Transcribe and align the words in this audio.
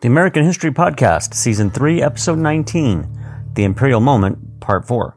The 0.00 0.06
American 0.06 0.44
History 0.44 0.70
Podcast, 0.70 1.34
Season 1.34 1.70
3, 1.70 2.00
Episode 2.00 2.38
19 2.38 3.08
The 3.54 3.64
Imperial 3.64 3.98
Moment, 3.98 4.60
Part 4.60 4.86
4. 4.86 5.16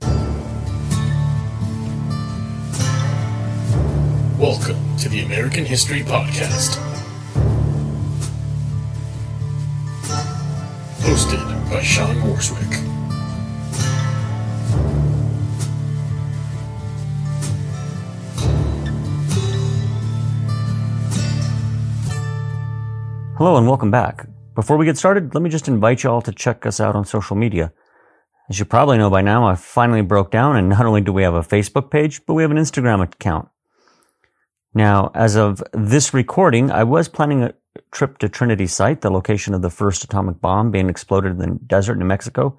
Welcome 4.39 4.97
to 4.97 5.07
the 5.07 5.21
American 5.23 5.65
History 5.65 5.99
Podcast. 5.99 6.79
Hosted 11.01 11.69
by 11.69 11.83
Sean 11.83 12.15
Morswick. 12.15 12.87
Hello 23.37 23.57
and 23.57 23.67
welcome 23.67 23.91
back. 23.91 24.30
Before 24.53 24.75
we 24.75 24.85
get 24.85 24.97
started, 24.97 25.33
let 25.33 25.41
me 25.41 25.49
just 25.49 25.69
invite 25.69 26.03
you 26.03 26.09
all 26.09 26.21
to 26.23 26.31
check 26.33 26.65
us 26.65 26.81
out 26.81 26.93
on 26.93 27.05
social 27.05 27.37
media. 27.37 27.71
As 28.49 28.59
you 28.59 28.65
probably 28.65 28.97
know 28.97 29.09
by 29.09 29.21
now, 29.21 29.47
I 29.47 29.55
finally 29.55 30.01
broke 30.01 30.29
down 30.29 30.57
and 30.57 30.67
not 30.67 30.85
only 30.85 30.99
do 30.99 31.13
we 31.13 31.23
have 31.23 31.33
a 31.33 31.41
Facebook 31.41 31.89
page, 31.89 32.25
but 32.25 32.33
we 32.33 32.41
have 32.41 32.51
an 32.51 32.57
Instagram 32.57 33.01
account. 33.01 33.47
Now, 34.73 35.09
as 35.15 35.37
of 35.37 35.63
this 35.71 36.13
recording, 36.13 36.69
I 36.69 36.83
was 36.83 37.07
planning 37.07 37.43
a 37.43 37.53
trip 37.93 38.17
to 38.17 38.27
Trinity 38.27 38.67
Site, 38.67 38.99
the 38.99 39.09
location 39.09 39.53
of 39.53 39.61
the 39.61 39.69
first 39.69 40.03
atomic 40.03 40.41
bomb 40.41 40.69
being 40.69 40.89
exploded 40.89 41.31
in 41.31 41.37
the 41.37 41.59
desert, 41.65 41.97
New 41.97 42.03
Mexico. 42.03 42.57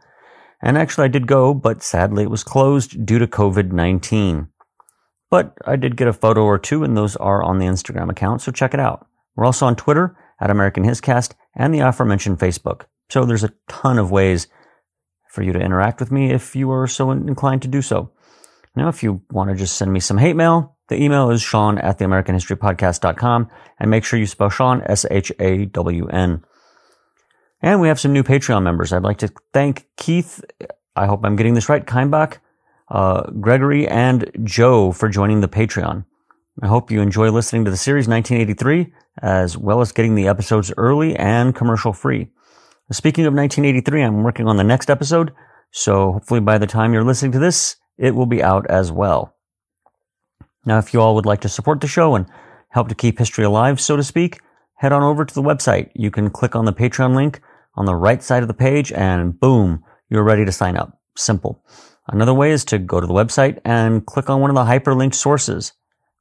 And 0.63 0.79
actually 0.79 1.05
I 1.05 1.09
did 1.09 1.27
go, 1.27 1.53
but 1.53 1.83
sadly 1.83 2.23
it 2.23 2.31
was 2.31 2.43
closed 2.43 3.05
due 3.05 3.19
to 3.19 3.27
COVID-19. 3.27 4.49
But 5.29 5.59
I 5.67 5.77
did 5.77 5.99
get 5.99 6.09
a 6.09 6.15
photo 6.15 6.43
or 6.43 6.59
two 6.59 6.85
and 6.85 6.97
those 6.97 7.17
are 7.17 7.43
on 7.43 7.59
the 7.59 7.67
Instagram 7.67 8.11
account, 8.11 8.41
so 8.41 8.51
check 8.51 8.73
it 8.73 8.81
out. 8.81 9.07
We're 9.37 9.45
also 9.45 9.67
on 9.67 9.77
Twitter 9.77 10.17
at 10.41 10.51
American 10.51 10.85
Hiscast 10.85 11.35
and 11.55 11.73
the 11.73 11.81
aforementioned 11.81 12.39
Facebook. 12.39 12.87
So 13.11 13.25
there's 13.25 13.45
a 13.45 13.53
ton 13.69 13.99
of 13.99 14.11
ways 14.11 14.49
for 15.31 15.43
you 15.43 15.53
to 15.53 15.61
interact 15.61 16.01
with 16.01 16.11
me 16.11 16.31
if 16.31 16.55
you 16.57 16.71
are 16.71 16.87
so 16.87 17.11
inclined 17.11 17.63
to 17.63 17.69
do 17.69 17.83
so. 17.83 18.11
Now, 18.75 18.89
if 18.89 19.03
you 19.03 19.23
want 19.31 19.51
to 19.51 19.57
just 19.57 19.77
send 19.77 19.93
me 19.93 20.01
some 20.01 20.19
hate 20.19 20.37
mail, 20.37 20.77
the 20.89 21.03
email 21.03 21.31
is 21.31 21.43
sean 21.43 21.79
at 21.79 21.99
the 21.99 22.05
Podcast.com 22.05 23.51
and 23.79 23.91
make 23.91 24.05
sure 24.05 24.19
you 24.19 24.27
spell 24.27 24.51
Sean 24.51 24.83
S-H-A-W-N. 24.87 26.45
And 27.63 27.81
we 27.81 27.89
have 27.89 28.01
some 28.01 28.13
new 28.13 28.23
Patreon 28.23 28.63
members. 28.63 28.93
I'd 28.93 29.03
like 29.03 29.19
to 29.19 29.33
thank 29.53 29.87
Keith. 29.97 30.45
I 30.97 31.07
hope 31.07 31.21
I'm 31.25 31.37
getting 31.37 31.55
this 31.55 31.69
right. 31.69 31.87
Keimbach, 31.87 32.39
uh, 32.89 33.31
Gregory 33.41 33.87
and 33.87 34.31
Joe 34.43 34.91
for 34.93 35.09
joining 35.09 35.41
the 35.41 35.49
Patreon. 35.49 36.05
I 36.61 36.67
hope 36.67 36.91
you 36.91 37.01
enjoy 37.01 37.31
listening 37.31 37.65
to 37.65 37.71
the 37.71 37.77
series 37.77 38.09
1983 38.09 38.93
as 39.21 39.57
well 39.57 39.81
as 39.81 39.93
getting 39.93 40.15
the 40.15 40.29
episodes 40.29 40.73
early 40.77 41.17
and 41.17 41.55
commercial 41.55 41.93
free. 41.93 42.29
Speaking 42.91 43.27
of 43.27 43.35
1983, 43.35 44.03
I'm 44.03 44.23
working 44.23 44.49
on 44.49 44.57
the 44.57 44.65
next 44.65 44.91
episode, 44.91 45.33
so 45.71 46.13
hopefully 46.13 46.41
by 46.41 46.59
the 46.59 46.67
time 46.67 46.93
you're 46.93 47.05
listening 47.05 47.33
to 47.33 47.39
this, 47.39 47.77
it 47.99 48.15
will 48.15 48.27
be 48.27 48.43
out 48.43 48.67
as 48.71 48.93
well. 48.93 49.35
Now, 50.65 50.79
if 50.79 50.93
you 50.93 51.01
all 51.01 51.15
would 51.15 51.27
like 51.27 51.41
to 51.41 51.49
support 51.49 51.81
the 51.81 51.87
show 51.87 52.15
and 52.15 52.27
help 52.69 52.89
to 52.89 52.95
keep 52.95 53.19
history 53.19 53.45
alive, 53.45 53.81
so 53.81 53.97
to 53.97 54.03
speak, 54.03 54.41
head 54.77 54.93
on 54.93 55.03
over 55.03 55.25
to 55.25 55.35
the 55.35 55.43
website. 55.43 55.91
You 55.95 56.11
can 56.11 56.31
click 56.31 56.55
on 56.55 56.65
the 56.65 56.73
Patreon 56.73 57.15
link 57.15 57.41
on 57.75 57.87
the 57.87 57.97
right 57.97 58.23
side 58.23 58.43
of 58.43 58.49
the 58.49 58.55
page 58.55 58.93
and 58.93 59.39
boom, 59.39 59.83
you're 60.09 60.23
ready 60.23 60.45
to 60.45 60.53
sign 60.53 60.77
up. 60.77 61.01
Simple. 61.17 61.65
Another 62.09 62.35
way 62.35 62.51
is 62.51 62.65
to 62.67 62.79
go 62.79 63.01
to 63.01 63.07
the 63.07 63.15
website 63.15 63.61
and 63.65 64.05
click 64.05 64.29
on 64.29 64.41
one 64.41 64.51
of 64.51 64.57
the 64.57 64.65
hyperlinked 64.65 65.15
sources. 65.15 65.73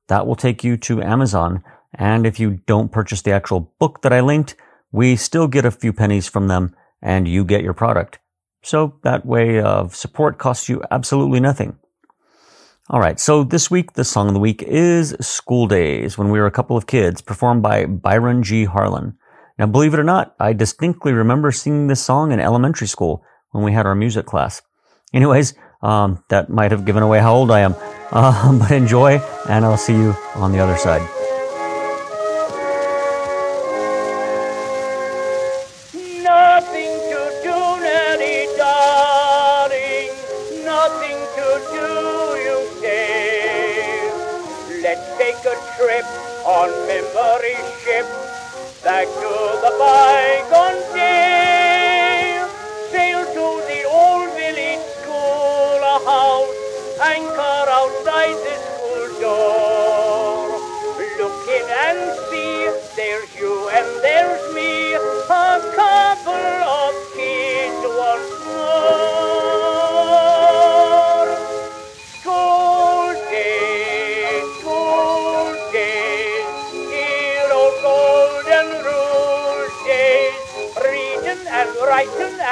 That 0.07 0.27
will 0.27 0.35
take 0.35 0.63
you 0.63 0.77
to 0.77 1.01
Amazon 1.01 1.63
and 1.93 2.25
if 2.25 2.39
you 2.39 2.61
don't 2.65 2.91
purchase 2.91 3.21
the 3.21 3.31
actual 3.31 3.73
book 3.79 4.01
that 4.01 4.13
I 4.13 4.21
linked, 4.21 4.55
we 4.91 5.15
still 5.15 5.47
get 5.47 5.65
a 5.65 5.71
few 5.71 5.93
pennies 5.93 6.27
from 6.27 6.47
them 6.47 6.75
and 7.01 7.27
you 7.27 7.43
get 7.43 7.63
your 7.63 7.73
product. 7.73 8.19
So 8.63 8.99
that 9.03 9.25
way 9.25 9.59
of 9.59 9.95
support 9.95 10.37
costs 10.37 10.69
you 10.69 10.83
absolutely 10.91 11.39
nothing. 11.39 11.77
All 12.89 12.99
right. 12.99 13.19
So 13.19 13.43
this 13.43 13.71
week, 13.71 13.93
the 13.93 14.03
song 14.03 14.27
of 14.27 14.33
the 14.33 14.39
week 14.39 14.61
is 14.63 15.15
School 15.21 15.65
Days 15.67 16.17
when 16.17 16.29
we 16.29 16.39
were 16.39 16.45
a 16.45 16.51
couple 16.51 16.75
of 16.75 16.87
kids 16.87 17.21
performed 17.21 17.63
by 17.63 17.85
Byron 17.85 18.43
G. 18.43 18.65
Harlan. 18.65 19.17
Now, 19.57 19.67
believe 19.67 19.93
it 19.93 19.99
or 19.99 20.03
not, 20.03 20.35
I 20.39 20.53
distinctly 20.53 21.13
remember 21.13 21.51
singing 21.51 21.87
this 21.87 22.03
song 22.03 22.31
in 22.31 22.39
elementary 22.39 22.87
school 22.87 23.23
when 23.51 23.63
we 23.63 23.71
had 23.71 23.85
our 23.85 23.95
music 23.95 24.25
class. 24.25 24.61
Anyways, 25.13 25.53
um, 25.81 26.23
that 26.29 26.49
might 26.49 26.71
have 26.71 26.85
given 26.85 27.03
away 27.03 27.19
how 27.19 27.33
old 27.33 27.51
I 27.51 27.61
am. 27.61 27.75
Uh, 28.13 28.59
but 28.59 28.71
enjoy, 28.71 29.19
and 29.47 29.63
I'll 29.63 29.77
see 29.77 29.93
you 29.93 30.13
on 30.35 30.51
the 30.51 30.59
other 30.59 30.75
side. 30.75 31.20
memory 47.01 47.55
ship 47.83 48.05
back 48.83 49.07
to 49.07 49.33
the 49.63 49.71
bygone 49.79 50.95
days. 50.95 51.40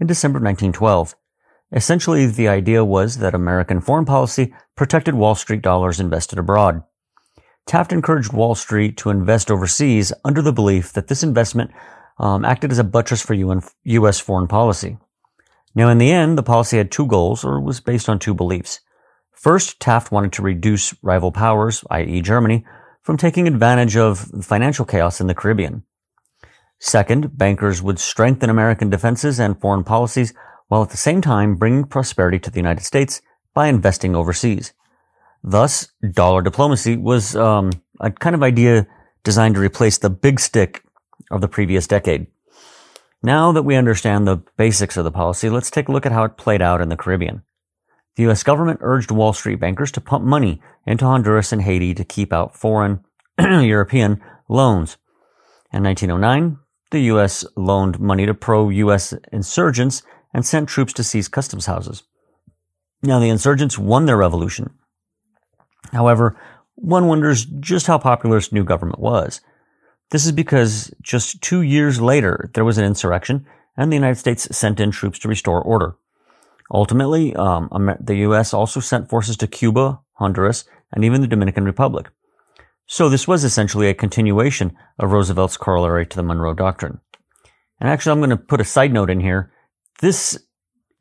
in 0.00 0.06
December 0.06 0.38
1912. 0.38 1.14
Essentially, 1.72 2.26
the 2.26 2.48
idea 2.48 2.84
was 2.84 3.18
that 3.18 3.34
American 3.34 3.80
foreign 3.80 4.04
policy 4.04 4.54
protected 4.76 5.14
Wall 5.14 5.34
Street 5.34 5.62
dollars 5.62 5.98
invested 5.98 6.38
abroad. 6.38 6.82
Taft 7.66 7.92
encouraged 7.92 8.32
Wall 8.32 8.54
Street 8.54 8.96
to 8.98 9.10
invest 9.10 9.50
overseas 9.50 10.12
under 10.24 10.42
the 10.42 10.52
belief 10.52 10.92
that 10.92 11.08
this 11.08 11.22
investment 11.22 11.70
um, 12.18 12.44
acted 12.44 12.70
as 12.70 12.78
a 12.78 12.84
buttress 12.84 13.22
for 13.22 13.34
U.S. 13.34 14.20
foreign 14.20 14.46
policy. 14.46 14.98
Now, 15.74 15.88
in 15.88 15.98
the 15.98 16.12
end, 16.12 16.38
the 16.38 16.42
policy 16.42 16.76
had 16.76 16.92
two 16.92 17.06
goals, 17.06 17.44
or 17.44 17.60
was 17.60 17.80
based 17.80 18.08
on 18.08 18.18
two 18.18 18.34
beliefs. 18.34 18.80
First, 19.32 19.80
Taft 19.80 20.12
wanted 20.12 20.32
to 20.34 20.42
reduce 20.42 20.94
rival 21.02 21.32
powers, 21.32 21.84
i.e. 21.90 22.20
Germany, 22.20 22.64
from 23.02 23.16
taking 23.16 23.48
advantage 23.48 23.96
of 23.96 24.30
financial 24.42 24.84
chaos 24.84 25.20
in 25.20 25.26
the 25.26 25.34
Caribbean. 25.34 25.82
Second, 26.84 27.38
bankers 27.38 27.80
would 27.80 27.98
strengthen 27.98 28.50
American 28.50 28.90
defenses 28.90 29.40
and 29.40 29.58
foreign 29.58 29.84
policies 29.84 30.34
while 30.68 30.82
at 30.82 30.90
the 30.90 30.98
same 30.98 31.22
time 31.22 31.54
bringing 31.54 31.84
prosperity 31.84 32.38
to 32.38 32.50
the 32.50 32.58
United 32.58 32.84
States 32.84 33.22
by 33.54 33.68
investing 33.68 34.14
overseas. 34.14 34.74
Thus, 35.42 35.88
dollar 36.12 36.42
diplomacy 36.42 36.98
was 36.98 37.34
um, 37.36 37.70
a 38.00 38.10
kind 38.10 38.34
of 38.34 38.42
idea 38.42 38.86
designed 39.22 39.54
to 39.54 39.62
replace 39.62 39.96
the 39.96 40.10
big 40.10 40.38
stick 40.38 40.84
of 41.30 41.40
the 41.40 41.48
previous 41.48 41.86
decade. 41.86 42.26
Now 43.22 43.50
that 43.52 43.62
we 43.62 43.76
understand 43.76 44.28
the 44.28 44.42
basics 44.58 44.98
of 44.98 45.04
the 45.04 45.10
policy, 45.10 45.48
let's 45.48 45.70
take 45.70 45.88
a 45.88 45.92
look 45.92 46.04
at 46.04 46.12
how 46.12 46.24
it 46.24 46.36
played 46.36 46.60
out 46.60 46.82
in 46.82 46.90
the 46.90 46.98
Caribbean. 46.98 47.44
The 48.16 48.24
U.S. 48.24 48.42
government 48.42 48.80
urged 48.82 49.10
Wall 49.10 49.32
Street 49.32 49.58
bankers 49.58 49.90
to 49.92 50.02
pump 50.02 50.22
money 50.22 50.60
into 50.86 51.06
Honduras 51.06 51.50
and 51.50 51.62
Haiti 51.62 51.94
to 51.94 52.04
keep 52.04 52.30
out 52.30 52.54
foreign 52.54 53.02
European 53.40 54.20
loans. 54.50 54.98
In 55.72 55.82
1909, 55.82 56.58
the 56.90 57.00
U.S. 57.00 57.44
loaned 57.56 57.98
money 57.98 58.26
to 58.26 58.34
pro-U.S. 58.34 59.14
insurgents 59.32 60.02
and 60.32 60.44
sent 60.44 60.68
troops 60.68 60.92
to 60.94 61.04
seize 61.04 61.28
customs 61.28 61.66
houses. 61.66 62.02
Now, 63.02 63.18
the 63.18 63.28
insurgents 63.28 63.78
won 63.78 64.06
their 64.06 64.16
revolution. 64.16 64.70
However, 65.92 66.36
one 66.74 67.06
wonders 67.06 67.44
just 67.44 67.86
how 67.86 67.98
popular 67.98 68.36
this 68.36 68.52
new 68.52 68.64
government 68.64 68.98
was. 68.98 69.40
This 70.10 70.26
is 70.26 70.32
because 70.32 70.92
just 71.02 71.40
two 71.40 71.62
years 71.62 72.00
later, 72.00 72.50
there 72.54 72.64
was 72.64 72.78
an 72.78 72.84
insurrection 72.84 73.46
and 73.76 73.90
the 73.90 73.96
United 73.96 74.18
States 74.18 74.56
sent 74.56 74.80
in 74.80 74.90
troops 74.90 75.18
to 75.20 75.28
restore 75.28 75.60
order. 75.60 75.96
Ultimately, 76.72 77.34
um, 77.36 77.68
the 78.00 78.16
U.S. 78.16 78.54
also 78.54 78.80
sent 78.80 79.10
forces 79.10 79.36
to 79.38 79.46
Cuba, 79.46 80.00
Honduras, 80.14 80.64
and 80.92 81.04
even 81.04 81.20
the 81.20 81.26
Dominican 81.26 81.64
Republic. 81.64 82.10
So 82.86 83.08
this 83.08 83.26
was 83.26 83.44
essentially 83.44 83.88
a 83.88 83.94
continuation 83.94 84.76
of 84.98 85.12
Roosevelt's 85.12 85.56
corollary 85.56 86.06
to 86.06 86.16
the 86.16 86.22
Monroe 86.22 86.54
Doctrine. 86.54 87.00
And 87.80 87.88
actually, 87.88 88.12
I'm 88.12 88.20
going 88.20 88.30
to 88.30 88.36
put 88.36 88.60
a 88.60 88.64
side 88.64 88.92
note 88.92 89.10
in 89.10 89.20
here. 89.20 89.52
This 90.00 90.38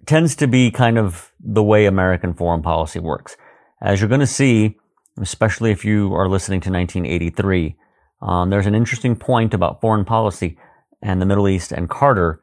tends 0.05 0.35
to 0.37 0.47
be 0.47 0.71
kind 0.71 0.97
of 0.97 1.31
the 1.39 1.63
way 1.63 1.85
American 1.85 2.33
foreign 2.33 2.61
policy 2.61 2.99
works. 2.99 3.35
As 3.81 3.99
you're 3.99 4.09
going 4.09 4.21
to 4.21 4.27
see, 4.27 4.77
especially 5.19 5.71
if 5.71 5.85
you 5.85 6.13
are 6.13 6.27
listening 6.27 6.61
to 6.61 6.71
1983, 6.71 7.75
um, 8.21 8.49
there's 8.49 8.65
an 8.65 8.75
interesting 8.75 9.15
point 9.15 9.53
about 9.53 9.81
foreign 9.81 10.05
policy 10.05 10.57
and 11.01 11.21
the 11.21 11.25
Middle 11.25 11.47
East 11.47 11.71
and 11.71 11.89
Carter. 11.89 12.41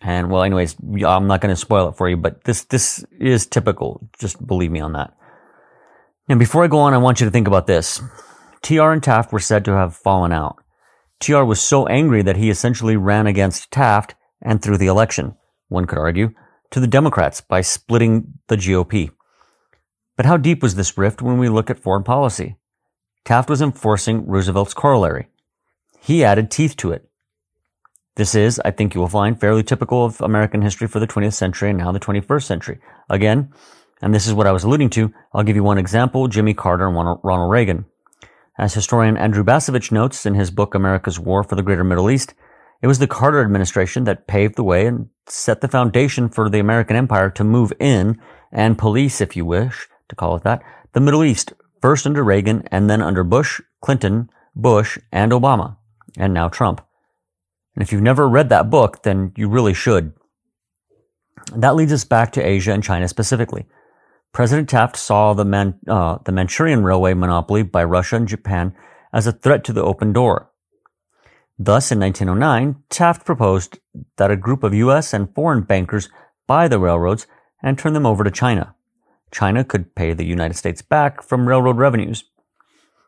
And 0.00 0.30
well, 0.30 0.44
anyways, 0.44 0.76
I'm 1.04 1.26
not 1.26 1.40
going 1.40 1.54
to 1.54 1.56
spoil 1.56 1.88
it 1.88 1.96
for 1.96 2.08
you, 2.08 2.16
but 2.16 2.44
this, 2.44 2.64
this 2.64 3.04
is 3.18 3.46
typical. 3.46 4.08
Just 4.18 4.44
believe 4.46 4.70
me 4.70 4.80
on 4.80 4.92
that. 4.92 5.16
And 6.28 6.38
before 6.38 6.62
I 6.62 6.68
go 6.68 6.78
on, 6.78 6.94
I 6.94 6.98
want 6.98 7.20
you 7.20 7.26
to 7.26 7.32
think 7.32 7.48
about 7.48 7.66
this. 7.66 8.00
TR 8.62 8.90
and 8.90 9.02
Taft 9.02 9.32
were 9.32 9.38
said 9.38 9.64
to 9.64 9.72
have 9.72 9.96
fallen 9.96 10.32
out. 10.32 10.56
TR 11.20 11.42
was 11.42 11.60
so 11.60 11.86
angry 11.86 12.22
that 12.22 12.36
he 12.36 12.50
essentially 12.50 12.96
ran 12.96 13.26
against 13.26 13.70
Taft 13.70 14.14
and 14.40 14.62
threw 14.62 14.76
the 14.76 14.86
election, 14.86 15.34
one 15.68 15.86
could 15.86 15.98
argue, 15.98 16.30
to 16.70 16.80
the 16.80 16.86
Democrats 16.86 17.40
by 17.40 17.60
splitting 17.60 18.34
the 18.48 18.56
GOP. 18.56 19.10
But 20.16 20.26
how 20.26 20.36
deep 20.36 20.62
was 20.62 20.74
this 20.74 20.98
rift 20.98 21.22
when 21.22 21.38
we 21.38 21.48
look 21.48 21.70
at 21.70 21.78
foreign 21.78 22.04
policy? 22.04 22.56
Taft 23.24 23.48
was 23.48 23.62
enforcing 23.62 24.26
Roosevelt's 24.26 24.74
corollary. 24.74 25.28
He 26.00 26.24
added 26.24 26.50
teeth 26.50 26.76
to 26.76 26.92
it. 26.92 27.08
This 28.16 28.34
is, 28.34 28.60
I 28.64 28.72
think 28.72 28.94
you 28.94 29.00
will 29.00 29.08
find, 29.08 29.38
fairly 29.38 29.62
typical 29.62 30.04
of 30.04 30.20
American 30.20 30.62
history 30.62 30.88
for 30.88 30.98
the 30.98 31.06
20th 31.06 31.34
century 31.34 31.70
and 31.70 31.78
now 31.78 31.92
the 31.92 32.00
21st 32.00 32.42
century. 32.42 32.80
Again, 33.08 33.52
and 34.02 34.14
this 34.14 34.26
is 34.26 34.34
what 34.34 34.46
I 34.46 34.52
was 34.52 34.64
alluding 34.64 34.90
to, 34.90 35.12
I'll 35.32 35.44
give 35.44 35.56
you 35.56 35.62
one 35.62 35.78
example, 35.78 36.26
Jimmy 36.26 36.54
Carter 36.54 36.88
and 36.88 36.96
Ronald 37.22 37.50
Reagan. 37.50 37.84
As 38.58 38.74
historian 38.74 39.16
Andrew 39.16 39.44
Bacevich 39.44 39.92
notes 39.92 40.26
in 40.26 40.34
his 40.34 40.50
book 40.50 40.74
America's 40.74 41.20
War 41.20 41.44
for 41.44 41.54
the 41.54 41.62
Greater 41.62 41.84
Middle 41.84 42.10
East, 42.10 42.34
it 42.82 42.88
was 42.88 42.98
the 42.98 43.06
Carter 43.06 43.40
administration 43.40 44.02
that 44.04 44.26
paved 44.26 44.56
the 44.56 44.64
way 44.64 44.86
and 44.86 45.08
set 45.28 45.60
the 45.60 45.68
foundation 45.68 46.28
for 46.28 46.50
the 46.50 46.58
American 46.58 46.96
empire 46.96 47.30
to 47.30 47.44
move 47.44 47.72
in 47.78 48.20
and 48.50 48.76
police, 48.76 49.20
if 49.20 49.36
you 49.36 49.44
wish 49.44 49.86
to 50.08 50.16
call 50.16 50.34
it 50.34 50.42
that, 50.42 50.62
the 50.92 51.00
Middle 51.00 51.22
East, 51.22 51.52
first 51.80 52.04
under 52.04 52.24
Reagan 52.24 52.66
and 52.72 52.90
then 52.90 53.00
under 53.00 53.22
Bush, 53.22 53.60
Clinton, 53.80 54.28
Bush, 54.56 54.98
and 55.12 55.30
Obama, 55.30 55.76
and 56.16 56.34
now 56.34 56.48
Trump. 56.48 56.84
And 57.76 57.82
if 57.84 57.92
you've 57.92 58.02
never 58.02 58.28
read 58.28 58.48
that 58.48 58.70
book, 58.70 59.04
then 59.04 59.32
you 59.36 59.48
really 59.48 59.74
should. 59.74 60.14
That 61.54 61.76
leads 61.76 61.92
us 61.92 62.02
back 62.02 62.32
to 62.32 62.44
Asia 62.44 62.72
and 62.72 62.82
China 62.82 63.06
specifically. 63.06 63.66
President 64.32 64.68
Taft 64.68 64.96
saw 64.96 65.34
the, 65.34 65.44
Man- 65.44 65.78
uh, 65.86 66.18
the 66.24 66.32
Manchurian 66.32 66.84
Railway 66.84 67.14
monopoly 67.14 67.62
by 67.62 67.84
Russia 67.84 68.16
and 68.16 68.28
Japan 68.28 68.74
as 69.12 69.26
a 69.26 69.32
threat 69.32 69.64
to 69.64 69.72
the 69.72 69.82
open 69.82 70.12
door. 70.12 70.50
Thus, 71.58 71.90
in 71.90 71.98
1909, 71.98 72.84
Taft 72.88 73.24
proposed 73.24 73.78
that 74.16 74.30
a 74.30 74.36
group 74.36 74.62
of 74.62 74.74
U.S. 74.74 75.12
and 75.12 75.34
foreign 75.34 75.62
bankers 75.62 76.08
buy 76.46 76.68
the 76.68 76.78
railroads 76.78 77.26
and 77.62 77.76
turn 77.76 77.94
them 77.94 78.06
over 78.06 78.22
to 78.22 78.30
China. 78.30 78.74
China 79.32 79.64
could 79.64 79.94
pay 79.94 80.12
the 80.12 80.24
United 80.24 80.54
States 80.54 80.82
back 80.82 81.20
from 81.20 81.48
railroad 81.48 81.76
revenues. 81.76 82.24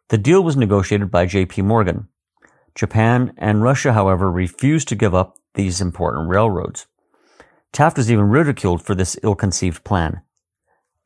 The 0.09 0.19
deal 0.19 0.43
was 0.43 0.57
negotiated 0.57 1.11
by 1.11 1.27
J.P. 1.27 1.63
Morgan. 1.63 2.09
Japan 2.75 3.33
and 3.39 3.63
Russia, 3.63 3.93
however, 3.93 4.31
refused 4.31 4.89
to 4.89 4.97
give 4.97 5.15
up 5.15 5.37
these 5.55 5.81
important 5.81 6.29
railroads. 6.29 6.87
Taft 7.73 7.97
was 7.97 8.11
even 8.11 8.29
ridiculed 8.29 8.83
for 8.83 8.95
this 8.97 9.17
ill-conceived 9.23 9.85
plan. 9.85 10.23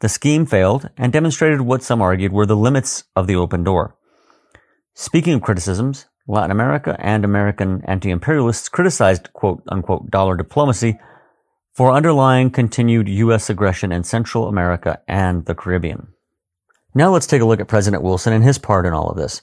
The 0.01 0.09
scheme 0.09 0.47
failed 0.47 0.91
and 0.97 1.13
demonstrated 1.13 1.61
what 1.63 1.83
some 1.83 2.03
argued 2.03 2.33
were 2.33 2.47
the 2.47 2.57
limits 2.57 3.05
of 3.15 3.27
the 3.27 3.37
open 3.37 3.65
door. 3.65 3.97
Speaking 4.95 5.35
of 5.35 5.43
criticisms, 5.43 6.07
Latin 6.27 6.51
America 6.51 6.97
and 6.99 7.25
American 7.25 7.83
anti-imperialists 7.85 8.69
criticized 8.69 9.33
quote 9.33 9.63
unquote 9.69 10.11
dollar 10.11 10.37
diplomacy 10.37 10.99
for 11.75 11.93
underlying 11.93 12.51
continued 12.51 13.09
U.S. 13.09 13.51
aggression 13.51 13.93
in 13.93 14.05
Central 14.05 14.49
America 14.49 15.01
and 15.09 15.45
the 15.45 15.55
Caribbean. 15.55 16.09
Now 16.95 17.11
let's 17.11 17.27
take 17.27 17.43
a 17.43 17.45
look 17.45 17.61
at 17.61 17.69
President 17.69 18.03
Wilson 18.03 18.33
and 18.33 18.45
his 18.45 18.59
part 18.59 18.87
in 18.87 18.93
all 18.93 19.11
of 19.11 19.17
this. 19.17 19.43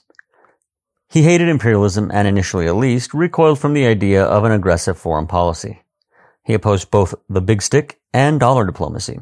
He 1.10 1.22
hated 1.22 1.48
imperialism 1.48 2.10
and 2.12 2.26
initially 2.26 2.66
at 2.66 2.76
least 2.76 3.12
recoiled 3.12 3.58
from 3.58 3.74
the 3.74 3.86
idea 3.86 4.24
of 4.24 4.44
an 4.44 4.52
aggressive 4.52 4.96
foreign 4.96 5.26
policy. 5.26 5.82
He 6.42 6.54
opposed 6.54 6.90
both 6.90 7.14
the 7.28 7.42
big 7.42 7.60
stick 7.60 8.00
and 8.14 8.40
dollar 8.40 8.64
diplomacy. 8.64 9.20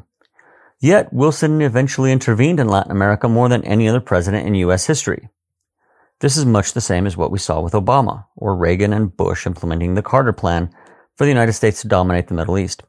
Yet 0.81 1.13
Wilson 1.13 1.61
eventually 1.61 2.11
intervened 2.11 2.59
in 2.59 2.69
Latin 2.69 2.91
America 2.91 3.29
more 3.29 3.51
than 3.51 3.63
any 3.65 3.87
other 3.87 4.01
president 4.01 4.47
in 4.47 4.55
U.S. 4.55 4.87
history. 4.87 5.29
This 6.21 6.39
is 6.39 6.47
much 6.47 6.73
the 6.73 6.81
same 6.81 7.07
as 7.07 7.19
what 7.19 7.31
we 7.31 7.39
saw 7.39 7.61
with 7.61 7.75
Obama, 7.75 8.27
or 8.35 8.57
Reagan 8.57 8.95
and 8.95 9.15
Bush 9.15 9.47
implementing 9.47 9.95
the 9.95 10.03
Carter 10.03 10.33
Plan 10.33 10.71
for 11.17 11.25
the 11.25 11.31
United 11.31 11.53
States 11.53 11.83
to 11.83 11.89
dominate 11.89 12.29
the 12.29 12.35
Middle 12.35 12.59
East. 12.59 12.83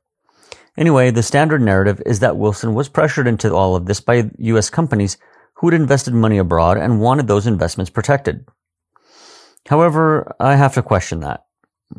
Anyway, 0.77 1.11
the 1.11 1.21
standard 1.21 1.61
narrative 1.61 2.01
is 2.05 2.19
that 2.19 2.38
Wilson 2.38 2.73
was 2.73 2.88
pressured 2.88 3.27
into 3.27 3.53
all 3.53 3.75
of 3.75 3.85
this 3.85 3.99
by 3.99 4.29
U.S. 4.38 4.69
companies 4.69 5.17
who 5.55 5.67
had 5.67 5.79
invested 5.79 6.13
money 6.13 6.38
abroad 6.38 6.77
and 6.77 7.01
wanted 7.01 7.27
those 7.27 7.45
investments 7.45 7.89
protected. 7.89 8.47
However, 9.67 10.33
I 10.39 10.55
have 10.55 10.73
to 10.75 10.81
question 10.81 11.19
that. 11.19 11.45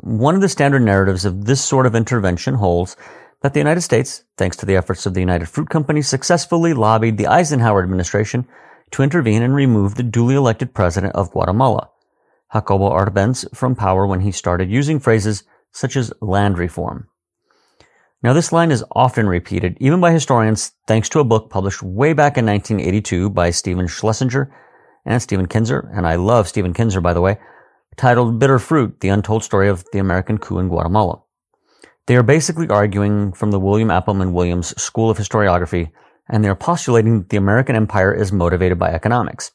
One 0.00 0.34
of 0.34 0.40
the 0.40 0.48
standard 0.48 0.80
narratives 0.80 1.26
of 1.26 1.44
this 1.44 1.62
sort 1.62 1.84
of 1.84 1.94
intervention 1.94 2.54
holds 2.54 2.96
that 3.42 3.54
the 3.54 3.60
United 3.60 3.80
States, 3.82 4.24
thanks 4.36 4.56
to 4.56 4.66
the 4.66 4.76
efforts 4.76 5.04
of 5.04 5.14
the 5.14 5.20
United 5.20 5.48
Fruit 5.48 5.68
Company, 5.68 6.00
successfully 6.00 6.72
lobbied 6.72 7.18
the 7.18 7.26
Eisenhower 7.26 7.82
administration 7.82 8.46
to 8.92 9.02
intervene 9.02 9.42
and 9.42 9.54
remove 9.54 9.94
the 9.94 10.02
duly 10.02 10.34
elected 10.34 10.74
president 10.74 11.14
of 11.14 11.32
Guatemala, 11.32 11.90
Jacobo 12.52 12.90
Arbenz, 12.90 13.44
from 13.54 13.74
power 13.74 14.06
when 14.06 14.20
he 14.20 14.30
started 14.30 14.70
using 14.70 15.00
phrases 15.00 15.44
such 15.72 15.96
as 15.96 16.12
land 16.20 16.58
reform. 16.58 17.08
Now, 18.22 18.32
this 18.32 18.52
line 18.52 18.70
is 18.70 18.84
often 18.92 19.26
repeated, 19.26 19.76
even 19.80 20.00
by 20.00 20.12
historians, 20.12 20.72
thanks 20.86 21.08
to 21.08 21.18
a 21.18 21.24
book 21.24 21.50
published 21.50 21.82
way 21.82 22.12
back 22.12 22.38
in 22.38 22.46
1982 22.46 23.30
by 23.30 23.50
Stephen 23.50 23.88
Schlesinger 23.88 24.54
and 25.04 25.20
Stephen 25.20 25.46
Kinzer, 25.46 25.90
and 25.92 26.06
I 26.06 26.14
love 26.14 26.46
Stephen 26.46 26.72
Kinzer, 26.72 27.00
by 27.00 27.14
the 27.14 27.20
way, 27.20 27.38
titled 27.96 28.38
Bitter 28.38 28.60
Fruit, 28.60 29.00
The 29.00 29.08
Untold 29.08 29.42
Story 29.42 29.68
of 29.68 29.84
the 29.92 29.98
American 29.98 30.38
Coup 30.38 30.58
in 30.58 30.68
Guatemala. 30.68 31.21
They 32.06 32.16
are 32.16 32.24
basically 32.24 32.68
arguing 32.68 33.32
from 33.32 33.52
the 33.52 33.60
William 33.60 33.88
Appleman 33.88 34.32
Williams 34.32 34.74
School 34.80 35.08
of 35.08 35.18
Historiography, 35.18 35.92
and 36.28 36.42
they 36.42 36.48
are 36.48 36.56
postulating 36.56 37.18
that 37.18 37.28
the 37.28 37.36
American 37.36 37.76
empire 37.76 38.12
is 38.12 38.32
motivated 38.32 38.78
by 38.78 38.90
economics. 38.90 39.52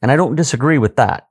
And 0.00 0.10
I 0.10 0.16
don't 0.16 0.36
disagree 0.36 0.78
with 0.78 0.96
that. 0.96 1.28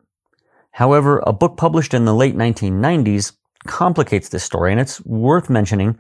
However, 0.72 1.24
a 1.26 1.34
book 1.34 1.58
published 1.58 1.94
in 1.94 2.06
the 2.06 2.14
late 2.14 2.36
1990s 2.36 3.32
complicates 3.66 4.30
this 4.30 4.44
story, 4.44 4.72
and 4.72 4.80
it's 4.80 5.04
worth 5.04 5.50
mentioning, 5.50 5.98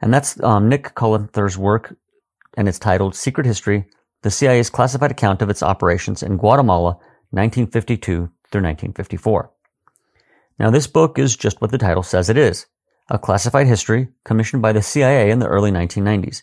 and 0.00 0.14
that's 0.14 0.40
um, 0.44 0.68
Nick 0.68 0.94
Cullather's 0.94 1.58
work, 1.58 1.96
and 2.56 2.68
it's 2.68 2.78
titled 2.78 3.16
Secret 3.16 3.46
History, 3.46 3.86
the 4.22 4.30
CIA's 4.30 4.70
classified 4.70 5.10
account 5.10 5.42
of 5.42 5.50
its 5.50 5.62
operations 5.62 6.22
in 6.22 6.36
Guatemala, 6.36 6.98
1952 7.30 8.02
through 8.04 8.62
1954. 8.62 9.50
Now, 10.60 10.70
this 10.70 10.86
book 10.86 11.18
is 11.18 11.36
just 11.36 11.60
what 11.60 11.72
the 11.72 11.78
title 11.78 12.02
says 12.02 12.28
it 12.28 12.36
is 12.36 12.66
a 13.10 13.18
classified 13.18 13.66
history 13.66 14.08
commissioned 14.24 14.62
by 14.62 14.72
the 14.72 14.82
CIA 14.82 15.30
in 15.30 15.40
the 15.40 15.48
early 15.48 15.70
1990s. 15.70 16.42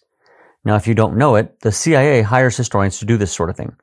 Now, 0.65 0.75
if 0.75 0.85
you 0.85 0.93
don't 0.93 1.17
know 1.17 1.35
it, 1.35 1.61
the 1.61 1.71
CIA 1.71 2.21
hires 2.21 2.57
historians 2.57 2.99
to 2.99 3.05
do 3.05 3.17
this 3.17 3.31
sort 3.31 3.49
of 3.49 3.55
thing. 3.55 3.75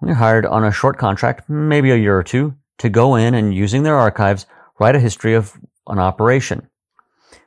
They're 0.00 0.14
hired 0.14 0.46
on 0.46 0.64
a 0.64 0.72
short 0.72 0.96
contract, 0.96 1.50
maybe 1.50 1.90
a 1.90 1.96
year 1.96 2.16
or 2.16 2.22
two, 2.22 2.54
to 2.78 2.88
go 2.88 3.16
in 3.16 3.34
and 3.34 3.54
using 3.54 3.82
their 3.82 3.96
archives, 3.96 4.46
write 4.78 4.96
a 4.96 5.00
history 5.00 5.34
of 5.34 5.52
an 5.86 5.98
operation. 5.98 6.66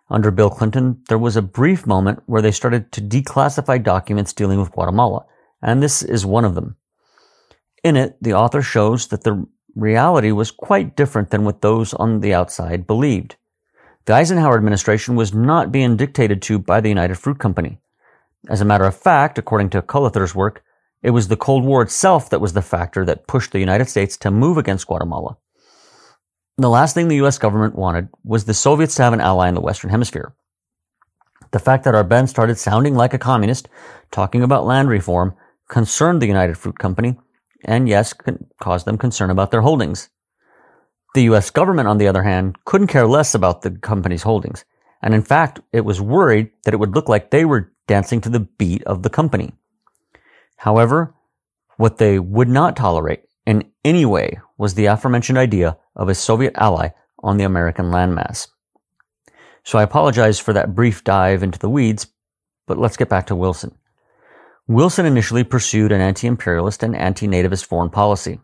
Under 0.09 0.29
Bill 0.29 0.51
Clinton, 0.51 1.01
there 1.09 1.17
was 1.17 1.35
a 1.35 1.41
brief 1.41 1.87
moment 1.87 2.21
where 2.27 2.43
they 2.43 2.51
started 2.51 2.91
to 2.91 3.01
declassify 3.01 3.81
documents 3.81 4.33
dealing 4.33 4.59
with 4.59 4.71
Guatemala, 4.71 5.25
and 5.63 5.81
this 5.81 6.03
is 6.03 6.25
one 6.25 6.45
of 6.45 6.53
them. 6.53 6.75
In 7.83 7.95
it, 7.95 8.17
the 8.21 8.33
author 8.33 8.61
shows 8.61 9.07
that 9.07 9.23
the 9.23 9.47
reality 9.75 10.31
was 10.31 10.51
quite 10.51 10.95
different 10.95 11.31
than 11.31 11.43
what 11.43 11.61
those 11.61 11.95
on 11.95 12.19
the 12.19 12.35
outside 12.35 12.85
believed. 12.85 13.37
The 14.05 14.13
Eisenhower 14.13 14.57
administration 14.57 15.15
was 15.15 15.33
not 15.33 15.71
being 15.71 15.95
dictated 15.95 16.41
to 16.43 16.59
by 16.59 16.81
the 16.81 16.89
United 16.89 17.15
Fruit 17.15 17.39
Company. 17.39 17.79
As 18.49 18.59
a 18.59 18.65
matter 18.65 18.83
of 18.83 18.97
fact, 18.97 19.37
according 19.37 19.69
to 19.69 19.81
Cullather's 19.81 20.35
work, 20.35 20.61
it 21.01 21.11
was 21.11 21.29
the 21.29 21.37
Cold 21.37 21.63
War 21.63 21.81
itself 21.81 22.29
that 22.29 22.41
was 22.41 22.51
the 22.51 22.61
factor 22.61 23.05
that 23.05 23.27
pushed 23.27 23.53
the 23.53 23.59
United 23.59 23.87
States 23.87 24.17
to 24.17 24.31
move 24.31 24.57
against 24.57 24.87
Guatemala. 24.87 25.37
The 26.57 26.69
last 26.69 26.93
thing 26.93 27.07
the 27.07 27.25
US 27.25 27.37
government 27.37 27.75
wanted 27.75 28.09
was 28.25 28.43
the 28.43 28.53
Soviets 28.53 28.95
to 28.95 29.03
have 29.03 29.13
an 29.13 29.21
ally 29.21 29.47
in 29.47 29.55
the 29.55 29.61
Western 29.61 29.89
Hemisphere. 29.89 30.35
The 31.51 31.59
fact 31.59 31.85
that 31.85 31.93
Arbenz 31.93 32.29
started 32.29 32.57
sounding 32.57 32.95
like 32.95 33.13
a 33.13 33.19
communist, 33.19 33.69
talking 34.11 34.43
about 34.43 34.65
land 34.65 34.89
reform, 34.89 35.33
concerned 35.69 36.21
the 36.21 36.27
United 36.27 36.57
Fruit 36.57 36.77
Company, 36.77 37.17
and 37.63 37.87
yes, 37.87 38.13
caused 38.59 38.85
them 38.85 38.97
concern 38.97 39.29
about 39.29 39.51
their 39.51 39.61
holdings. 39.61 40.09
The 41.13 41.23
US 41.23 41.49
government, 41.49 41.87
on 41.87 41.97
the 41.97 42.07
other 42.07 42.23
hand, 42.23 42.57
couldn't 42.65 42.87
care 42.87 43.07
less 43.07 43.35
about 43.35 43.61
the 43.61 43.71
company's 43.71 44.23
holdings. 44.23 44.65
And 45.01 45.13
in 45.13 45.21
fact, 45.21 45.59
it 45.71 45.85
was 45.85 46.01
worried 46.01 46.51
that 46.63 46.73
it 46.73 46.77
would 46.77 46.95
look 46.95 47.09
like 47.09 47.29
they 47.29 47.45
were 47.45 47.71
dancing 47.87 48.21
to 48.21 48.29
the 48.29 48.39
beat 48.39 48.83
of 48.83 49.03
the 49.03 49.09
company. 49.09 49.53
However, 50.57 51.13
what 51.77 51.97
they 51.97 52.19
would 52.19 52.49
not 52.49 52.75
tolerate 52.75 53.23
in 53.45 53.71
any 53.83 54.05
way 54.05 54.39
was 54.57 54.73
the 54.73 54.85
aforementioned 54.85 55.37
idea 55.37 55.77
of 55.95 56.09
a 56.09 56.15
Soviet 56.15 56.53
ally 56.55 56.89
on 57.19 57.37
the 57.37 57.43
American 57.43 57.87
landmass. 57.87 58.47
So 59.63 59.77
I 59.77 59.83
apologize 59.83 60.39
for 60.39 60.53
that 60.53 60.75
brief 60.75 61.03
dive 61.03 61.43
into 61.43 61.59
the 61.59 61.69
weeds, 61.69 62.07
but 62.65 62.77
let's 62.77 62.97
get 62.97 63.09
back 63.09 63.27
to 63.27 63.35
Wilson. 63.35 63.77
Wilson 64.67 65.05
initially 65.05 65.43
pursued 65.43 65.91
an 65.91 66.01
anti-imperialist 66.01 66.83
and 66.83 66.95
anti-nativist 66.95 67.65
foreign 67.65 67.89
policy. 67.89 68.39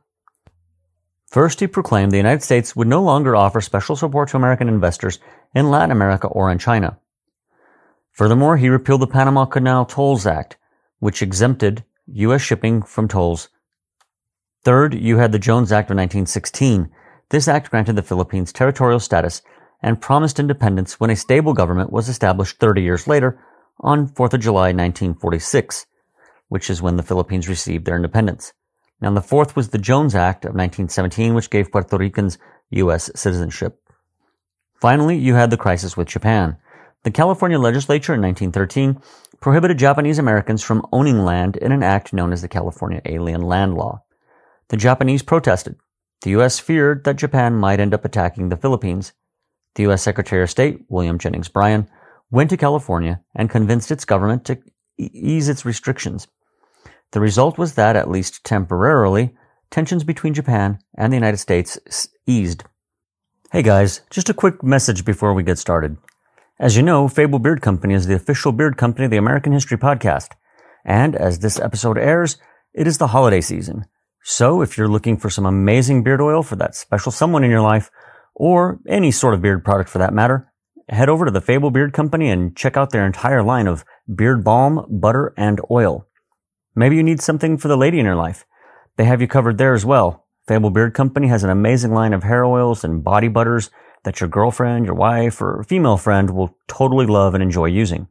First, 1.30 1.60
he 1.60 1.68
proclaimed 1.68 2.12
the 2.12 2.18
United 2.18 2.42
States 2.42 2.76
would 2.76 2.88
no 2.88 3.04
longer 3.04 3.36
offer 3.36 3.62
special 3.62 3.96
support 3.96 4.30
to 4.30 4.38
American 4.38 4.68
investors 4.68 5.20
in 5.54 5.70
Latin 5.70 5.92
America 5.92 6.28
or 6.28 6.52
in 6.52 6.58
China. 6.58 6.98
Furthermore, 8.12 8.58
he 8.58 8.68
repealed 8.68 9.02
the 9.02 9.08
Panama 9.08 9.46
Canal 9.46 9.86
Tolls 9.86 10.26
Act, 10.26 10.58
which 10.98 11.22
exempted 11.22 11.84
U.S. 12.08 12.42
shipping 12.42 12.82
from 12.82 13.08
tolls. 13.08 13.50
Third, 14.64 14.96
you 14.96 15.18
had 15.18 15.32
the 15.32 15.40
Jones 15.40 15.72
Act 15.72 15.92
of 15.92 15.96
1916. 15.96 16.90
This 17.30 17.48
act 17.48 17.70
granted 17.70 17.96
the 17.96 18.02
Philippines 18.02 18.52
territorial 18.52 19.00
status 19.00 19.44
and 19.84 20.02
promised 20.02 20.40
independence 20.40 21.00
when 21.00 21.12
a 21.12 21.16
stable 21.16 21.54
government 21.54 21.92
was 21.92 22.10
established 22.10 22.58
30 22.58 22.82
years 22.82 23.08
later 23.08 23.40
on 23.80 24.10
4th 24.10 24.34
of 24.34 24.42
July 24.42 24.74
1946, 24.74 25.86
which 26.48 26.72
is 26.72 26.82
when 26.82 26.98
the 26.98 27.04
Philippines 27.04 27.48
received 27.48 27.86
their 27.86 27.96
independence. 27.96 28.52
Now, 29.02 29.12
the 29.12 29.22
fourth 29.22 29.56
was 29.56 29.70
the 29.70 29.78
Jones 29.78 30.14
Act 30.14 30.44
of 30.44 30.50
1917, 30.50 31.34
which 31.34 31.50
gave 31.50 31.72
Puerto 31.72 31.98
Ricans 31.98 32.38
U.S. 32.72 33.10
citizenship. 33.16 33.82
Finally, 34.80 35.18
you 35.18 35.36
had 35.36 35.50
the 35.50 35.58
crisis 35.58 35.96
with 35.96 36.08
Japan. 36.08 36.58
The 37.04 37.12
California 37.12 37.58
legislature 37.58 38.14
in 38.14 38.22
1913 38.22 39.02
prohibited 39.40 39.78
Japanese 39.78 40.20
Americans 40.20 40.64
from 40.64 40.86
owning 40.92 41.20
land 41.20 41.56
in 41.56 41.72
an 41.72 41.82
act 41.82 42.12
known 42.12 42.34
as 42.34 42.42
the 42.42 42.50
California 42.50 43.02
Alien 43.06 43.42
Land 43.42 43.76
Law. 43.76 44.04
The 44.68 44.78
Japanese 44.78 45.24
protested. 45.24 45.78
The 46.22 46.32
U.S. 46.32 46.60
feared 46.60 47.06
that 47.06 47.16
Japan 47.16 47.56
might 47.56 47.80
end 47.80 47.94
up 47.94 48.04
attacking 48.04 48.50
the 48.50 48.58
Philippines. 48.58 49.14
The 49.76 49.84
U.S. 49.84 50.02
Secretary 50.02 50.44
of 50.44 50.50
State, 50.50 50.84
William 50.90 51.18
Jennings 51.18 51.48
Bryan, 51.48 51.90
went 52.30 52.50
to 52.50 52.58
California 52.58 53.22
and 53.34 53.50
convinced 53.50 53.92
its 53.92 54.04
government 54.04 54.44
to 54.46 54.60
ease 54.98 55.48
its 55.48 55.64
restrictions. 55.66 56.28
The 57.12 57.20
result 57.20 57.58
was 57.58 57.74
that, 57.74 57.96
at 57.96 58.10
least 58.10 58.44
temporarily, 58.44 59.36
tensions 59.72 60.04
between 60.04 60.36
Japan 60.36 60.78
and 60.96 61.12
the 61.12 61.18
United 61.18 61.38
States 61.38 61.80
eased. 62.28 62.64
Hey 63.52 63.64
guys, 63.64 64.02
just 64.12 64.30
a 64.30 64.34
quick 64.34 64.62
message 64.62 65.06
before 65.06 65.34
we 65.34 65.42
get 65.42 65.58
started. 65.58 65.98
As 66.60 66.78
you 66.78 66.84
know, 66.84 67.08
Fable 67.08 67.40
Beard 67.40 67.62
Company 67.62 67.96
is 67.96 68.06
the 68.06 68.14
official 68.14 68.52
beard 68.52 68.78
company 68.78 69.06
of 69.06 69.12
the 69.12 69.18
American 69.18 69.54
History 69.54 69.78
Podcast. 69.78 70.34
And 70.86 71.16
as 71.16 71.40
this 71.40 71.60
episode 71.60 71.98
airs, 71.98 72.38
it 72.76 72.86
is 72.86 73.00
the 73.00 73.08
holiday 73.08 73.42
season. 73.42 73.86
So 74.24 74.62
if 74.62 74.78
you're 74.78 74.88
looking 74.88 75.18
for 75.18 75.32
some 75.32 75.48
amazing 75.48 76.04
beard 76.04 76.22
oil 76.22 76.44
for 76.44 76.58
that 76.58 76.76
special 76.76 77.12
someone 77.12 77.44
in 77.44 77.50
your 77.50 77.62
life, 77.62 77.90
or 78.36 78.80
any 78.88 79.10
sort 79.10 79.34
of 79.34 79.42
beard 79.42 79.66
product 79.66 79.90
for 79.90 79.98
that 79.98 80.14
matter, 80.14 80.52
head 80.90 81.10
over 81.10 81.26
to 81.26 81.32
the 81.32 81.42
Fable 81.42 81.72
Beard 81.72 81.92
Company 81.92 82.30
and 82.30 82.56
check 82.56 82.78
out 82.78 82.92
their 82.92 83.06
entire 83.06 83.42
line 83.42 83.66
of 83.66 83.84
beard 84.14 84.44
balm, 84.44 84.86
butter, 85.02 85.34
and 85.36 85.60
oil. 85.72 86.06
Maybe 86.80 86.96
you 86.96 87.04
need 87.04 87.20
something 87.20 87.58
for 87.58 87.68
the 87.68 87.76
lady 87.76 88.00
in 88.00 88.06
your 88.06 88.16
life. 88.16 88.46
They 88.96 89.04
have 89.04 89.20
you 89.20 89.28
covered 89.28 89.58
there 89.58 89.74
as 89.74 89.86
well. 89.86 90.26
Fable 90.48 90.70
Beard 90.70 90.94
Company 90.94 91.28
has 91.28 91.44
an 91.44 91.50
amazing 91.50 91.92
line 91.92 92.14
of 92.14 92.24
hair 92.24 92.46
oils 92.46 92.86
and 92.86 93.04
body 93.04 93.28
butters 93.28 93.70
that 94.06 94.22
your 94.22 94.30
girlfriend, 94.30 94.86
your 94.86 94.96
wife, 94.96 95.42
or 95.42 95.66
female 95.68 95.98
friend 95.98 96.30
will 96.30 96.56
totally 96.70 97.06
love 97.06 97.34
and 97.34 97.44
enjoy 97.44 97.66
using. 97.66 98.08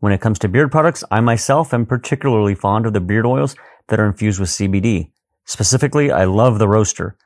When 0.00 0.12
it 0.12 0.20
comes 0.20 0.38
to 0.40 0.48
beard 0.48 0.70
products, 0.70 1.04
I 1.10 1.20
myself 1.20 1.72
am 1.72 1.86
particularly 1.86 2.54
fond 2.54 2.84
of 2.84 2.92
the 2.92 3.00
beard 3.00 3.24
oils 3.24 3.56
that 3.88 3.98
are 3.98 4.06
infused 4.06 4.40
with 4.40 4.50
CBD. 4.50 5.12
Specifically, 5.46 6.10
I 6.10 6.26
love 6.26 6.58
the 6.58 6.68
roaster, 6.68 7.16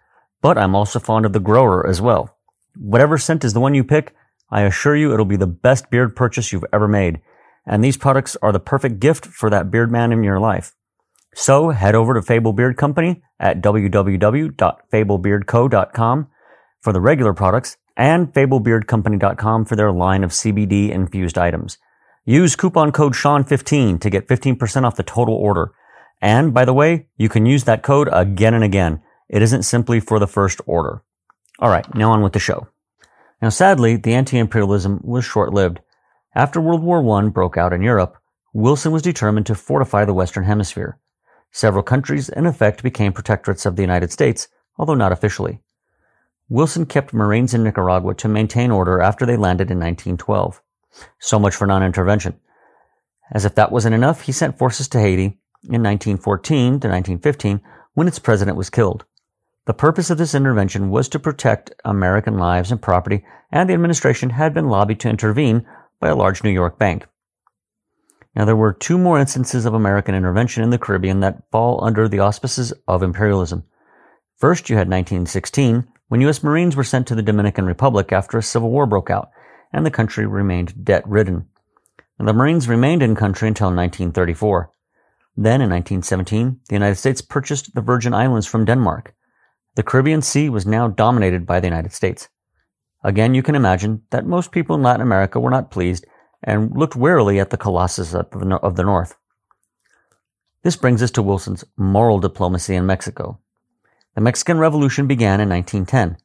but 0.41 0.57
I'm 0.57 0.77
also 0.77 1.01
fond 1.01 1.27
of 1.27 1.33
the 1.33 1.41
grower 1.41 1.85
as 1.85 2.01
well. 2.01 2.39
Whatever 2.77 3.19
scent 3.19 3.43
is 3.43 3.55
the 3.55 3.61
one 3.61 3.75
you 3.75 3.83
pick, 3.83 4.15
I 4.53 4.61
assure 4.61 4.95
you 4.95 5.13
it'll 5.13 5.25
be 5.25 5.35
the 5.35 5.49
best 5.49 5.91
beard 5.91 6.15
purchase 6.15 6.53
you've 6.53 6.73
ever 6.73 6.87
made 6.87 7.21
and 7.71 7.83
these 7.85 7.97
products 7.97 8.37
are 8.43 8.51
the 8.51 8.59
perfect 8.59 8.99
gift 8.99 9.25
for 9.25 9.49
that 9.49 9.71
beard 9.71 9.93
man 9.93 10.11
in 10.11 10.25
your 10.25 10.41
life. 10.41 10.75
So 11.37 11.71
head 11.71 11.95
over 11.95 12.15
to 12.15 12.23
Fable 12.23 12.53
Beard 12.53 12.77
Company 12.77 13.23
at 13.39 13.63
www.fablebeardco.com 13.63 16.29
for 16.81 16.93
the 16.93 17.01
regular 17.01 17.33
products 17.33 17.77
and 17.97 18.33
fablebeardcompany.com 18.33 19.67
for 19.67 19.77
their 19.77 19.93
line 19.93 20.25
of 20.25 20.33
CBD 20.33 20.91
infused 20.91 21.39
items. 21.39 21.79
Use 22.25 22.57
coupon 22.57 22.91
code 22.91 23.13
Sean15 23.13 24.01
to 24.01 24.11
get 24.11 24.27
15% 24.27 24.85
off 24.85 24.97
the 24.97 25.05
total 25.05 25.37
order. 25.37 25.71
And 26.21 26.53
by 26.53 26.65
the 26.65 26.75
way, 26.75 27.07
you 27.17 27.29
can 27.29 27.47
use 27.47 27.63
that 27.65 27.85
code 27.85 28.09
again 28.13 28.55
and 28.55 28.65
again. 28.65 29.01
It 29.29 29.43
isn't 29.43 29.63
simply 29.63 30.01
for 30.01 30.19
the 30.19 30.27
first 30.27 30.61
order. 30.67 31.05
All 31.61 31.71
right, 31.71 31.87
now 31.95 32.11
on 32.11 32.23
with 32.23 32.33
the 32.33 32.41
show. 32.41 32.67
Now 33.41 33.51
sadly, 33.51 33.95
the 33.95 34.15
anti-imperialism 34.15 35.03
was 35.05 35.25
short-lived. 35.25 35.79
After 36.35 36.61
World 36.61 36.83
War 36.83 37.19
I 37.19 37.29
broke 37.29 37.57
out 37.57 37.73
in 37.73 37.83
Europe, 37.83 38.17
Wilson 38.53 38.93
was 38.93 39.03
determined 39.03 39.47
to 39.47 39.55
fortify 39.57 40.05
the 40.05 40.15
Western 40.15 40.45
Hemisphere. 40.45 40.99
Several 41.51 41.83
countries, 41.83 42.29
in 42.29 42.47
effect, 42.47 42.85
became 42.85 43.13
protectorates 43.13 43.67
of 43.67 43.75
the 43.75 43.83
United 43.83 44.13
States, 44.13 44.47
although 44.79 44.95
not 44.95 45.11
officially. 45.11 45.61
Wilson 46.49 46.87
kept 46.87 47.13
Marines 47.13 47.53
in 47.53 47.65
Nicaragua 47.65 48.15
to 48.15 48.29
maintain 48.29 48.71
order 48.71 49.01
after 49.01 49.27
they 49.27 49.37
landed 49.37 49.71
in 49.71 49.79
1912. 49.79 50.63
So 51.19 51.39
much 51.39 51.55
for 51.55 51.67
non-intervention. 51.67 52.39
As 53.33 53.45
if 53.45 53.55
that 53.57 53.73
wasn't 53.73 53.95
enough, 53.95 54.23
he 54.23 54.33
sent 54.33 54.59
forces 54.59 54.89
to 54.89 55.01
Haiti 55.01 55.39
in 55.65 55.83
1914 55.83 56.81
to 56.81 56.89
1915 56.89 57.61
when 57.95 58.09
its 58.09 58.19
president 58.21 58.57
was 58.57 58.71
killed. 58.71 59.05
The 59.67 59.75
purpose 59.75 60.11
of 60.11 60.19
this 60.19 60.35
intervention 60.35 60.91
was 60.91 61.09
to 61.11 61.19
protect 61.19 61.73
American 61.85 62.39
lives 62.39 62.73
and 62.73 62.81
property, 62.81 63.25
and 63.53 63.69
the 63.69 63.75
administration 63.75 64.31
had 64.31 64.55
been 64.55 64.69
lobbied 64.69 65.01
to 65.01 65.09
intervene 65.09 65.67
by 66.01 66.09
a 66.09 66.17
large 66.17 66.43
New 66.43 66.51
York 66.51 66.79
bank. 66.79 67.07
Now, 68.35 68.45
there 68.45 68.57
were 68.57 68.73
two 68.73 68.97
more 68.97 69.19
instances 69.19 69.67
of 69.67 69.75
American 69.75 70.15
intervention 70.15 70.63
in 70.63 70.71
the 70.71 70.79
Caribbean 70.79 71.21
that 71.21 71.43
fall 71.51 71.83
under 71.85 72.09
the 72.09 72.21
auspices 72.21 72.73
of 72.87 73.03
imperialism. 73.03 73.65
First, 74.39 74.71
you 74.71 74.77
had 74.77 74.89
1916, 74.89 75.87
when 76.09 76.21
U.S. 76.23 76.43
Marines 76.43 76.75
were 76.75 76.85
sent 76.85 77.07
to 77.09 77.15
the 77.15 77.23
Dominican 77.23 77.67
Republic 77.67 78.13
after 78.13 78.39
a 78.39 78.43
civil 78.43 78.71
war 78.71 78.87
broke 78.87 79.11
out, 79.11 79.31
and 79.73 79.85
the 79.85 79.91
country 79.91 80.27
remained 80.27 80.85
debt 80.85 81.07
ridden. 81.07 81.47
The 82.19 82.33
Marines 82.33 82.69
remained 82.69 83.03
in 83.03 83.15
country 83.17 83.49
until 83.49 83.69
1934. 83.69 84.71
Then, 85.37 85.61
in 85.61 85.71
1917, 85.71 86.61
the 86.69 86.75
United 86.75 86.97
States 86.97 87.23
purchased 87.23 87.75
the 87.75 87.81
Virgin 87.81 88.13
Islands 88.13 88.47
from 88.47 88.65
Denmark. 88.65 89.15
The 89.75 89.83
Caribbean 89.83 90.23
Sea 90.23 90.49
was 90.49 90.67
now 90.67 90.89
dominated 90.89 91.47
by 91.47 91.61
the 91.61 91.69
United 91.69 91.93
States. 91.93 92.29
Again, 93.03 93.35
you 93.35 93.43
can 93.43 93.55
imagine 93.55 94.03
that 94.11 94.27
most 94.27 94.53
people 94.53 94.77
in 94.77 94.83
Latin 94.83 95.01
America 95.01 95.41
were 95.41 95.51
not 95.51 95.71
pleased 95.71 96.07
and 96.43 96.77
looked 96.77 96.97
warily 96.97 97.41
at 97.41 97.51
the 97.51 97.57
colossus 97.57 98.15
of 98.15 98.31
the 98.31 98.85
North. 98.85 99.17
This 100.63 100.77
brings 100.77 101.03
us 101.03 101.11
to 101.13 101.23
Wilson's 101.23 101.65
moral 101.77 102.19
diplomacy 102.19 102.75
in 102.75 102.85
Mexico. 102.85 103.41
The 104.15 104.21
Mexican 104.21 104.59
Revolution 104.59 105.07
began 105.07 105.41
in 105.41 105.49
1910. 105.49 106.19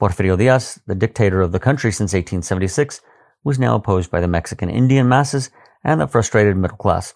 Porfirio 0.00 0.38
Diaz, 0.38 0.80
the 0.86 0.94
dictator 0.94 1.42
of 1.42 1.52
the 1.52 1.60
country 1.60 1.90
since 1.92 2.12
1876, 2.12 3.00
was 3.44 3.58
now 3.58 3.74
opposed 3.74 4.10
by 4.10 4.20
the 4.20 4.28
Mexican 4.28 4.70
Indian 4.70 5.08
masses 5.08 5.50
and 5.84 6.00
the 6.00 6.06
frustrated 6.06 6.56
middle 6.56 6.76
class. 6.76 7.14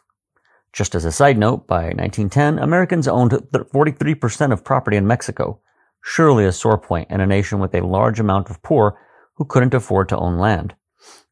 Just 0.73 0.95
as 0.95 1.04
a 1.04 1.12
side 1.12 1.38
note, 1.38 1.66
by 1.66 1.85
1910, 1.85 2.59
Americans 2.59 3.09
owned 3.09 3.33
43% 3.33 4.52
of 4.52 4.64
property 4.64 4.97
in 4.97 5.07
Mexico, 5.07 5.61
surely 6.02 6.45
a 6.45 6.52
sore 6.52 6.78
point 6.78 7.11
in 7.11 7.21
a 7.21 7.26
nation 7.26 7.59
with 7.59 7.75
a 7.75 7.87
large 7.87 8.21
amount 8.21 8.50
of 8.50 8.62
poor 8.62 8.99
who 9.35 9.45
couldn't 9.45 9.75
afford 9.75 10.09
to 10.09 10.19
own 10.19 10.38
land. 10.38 10.75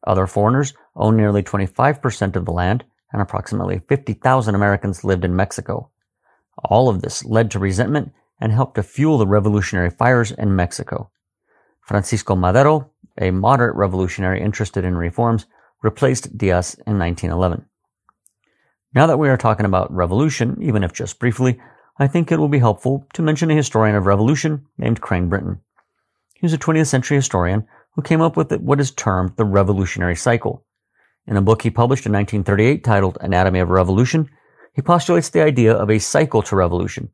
Other 0.05 0.27
foreigners 0.27 0.73
owned 0.95 1.17
nearly 1.17 1.43
25% 1.43 2.35
of 2.35 2.45
the 2.45 2.51
land, 2.51 2.83
and 3.11 3.21
approximately 3.21 3.79
50,000 3.79 4.55
Americans 4.55 5.03
lived 5.03 5.25
in 5.25 5.35
Mexico. 5.35 5.89
All 6.63 6.89
of 6.89 7.01
this 7.01 7.25
led 7.25 7.51
to 7.51 7.59
resentment 7.59 8.11
and 8.39 8.51
helped 8.51 8.75
to 8.75 8.83
fuel 8.83 9.17
the 9.17 9.27
revolutionary 9.27 9.89
fires 9.89 10.31
in 10.31 10.55
Mexico. 10.55 11.11
Francisco 11.81 12.35
Madero, 12.35 12.91
a 13.17 13.31
moderate 13.31 13.75
revolutionary 13.75 14.41
interested 14.41 14.85
in 14.85 14.95
reforms, 14.95 15.45
replaced 15.81 16.37
Diaz 16.37 16.75
in 16.85 16.99
1911. 16.99 17.65
Now 18.93 19.07
that 19.07 19.19
we 19.19 19.29
are 19.29 19.37
talking 19.37 19.65
about 19.65 19.93
revolution, 19.93 20.57
even 20.61 20.83
if 20.83 20.93
just 20.93 21.19
briefly, 21.19 21.59
I 22.01 22.07
think 22.07 22.31
it 22.31 22.39
will 22.39 22.47
be 22.47 22.59
helpful 22.59 23.05
to 23.13 23.21
mention 23.21 23.51
a 23.51 23.55
historian 23.55 23.97
of 23.97 24.05
revolution 24.05 24.65
named 24.77 25.01
Crane 25.01 25.27
Brinton. 25.27 25.59
He 26.33 26.45
was 26.45 26.53
a 26.53 26.57
20th 26.57 26.87
century 26.87 27.17
historian 27.17 27.67
who 27.91 28.01
came 28.01 28.21
up 28.21 28.37
with 28.37 28.53
what 28.61 28.79
is 28.79 28.91
termed 28.91 29.35
the 29.35 29.43
revolutionary 29.43 30.15
cycle. 30.15 30.65
In 31.27 31.35
a 31.35 31.41
book 31.41 31.61
he 31.61 31.69
published 31.69 32.05
in 32.05 32.13
1938 32.13 32.85
titled 32.85 33.17
Anatomy 33.19 33.59
of 33.59 33.69
Revolution, 33.69 34.29
he 34.73 34.81
postulates 34.81 35.29
the 35.29 35.41
idea 35.41 35.73
of 35.73 35.89
a 35.89 35.99
cycle 35.99 36.41
to 36.43 36.55
revolution. 36.55 37.09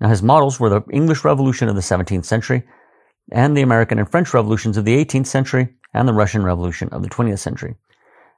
Now 0.00 0.08
his 0.08 0.22
models 0.22 0.58
were 0.58 0.70
the 0.70 0.82
English 0.90 1.22
Revolution 1.22 1.68
of 1.68 1.74
the 1.74 1.82
17th 1.82 2.24
century, 2.24 2.62
and 3.30 3.54
the 3.54 3.62
American 3.62 3.98
and 3.98 4.10
French 4.10 4.32
revolutions 4.32 4.78
of 4.78 4.86
the 4.86 5.04
18th 5.04 5.26
century 5.26 5.68
and 5.92 6.08
the 6.08 6.14
Russian 6.14 6.42
Revolution 6.44 6.88
of 6.90 7.02
the 7.02 7.10
20th 7.10 7.40
century. 7.40 7.74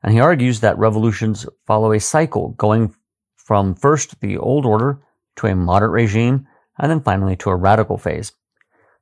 And 0.03 0.13
he 0.13 0.21
argues 0.21 0.61
that 0.61 0.79
revolutions 0.79 1.47
follow 1.65 1.93
a 1.93 2.01
cycle 2.01 2.51
going 2.51 2.95
from 3.37 3.77
first 3.77 4.21
the 4.21 4.37
old 4.37 4.67
order 4.67 5.01
to 5.37 5.47
a 5.47 5.55
moderate 5.55 5.93
regime 5.93 6.47
and 6.79 6.91
then 6.91 7.01
finally 7.01 7.37
to 7.37 7.51
a 7.51 7.57
radical 7.57 7.99
phase. 7.99 8.33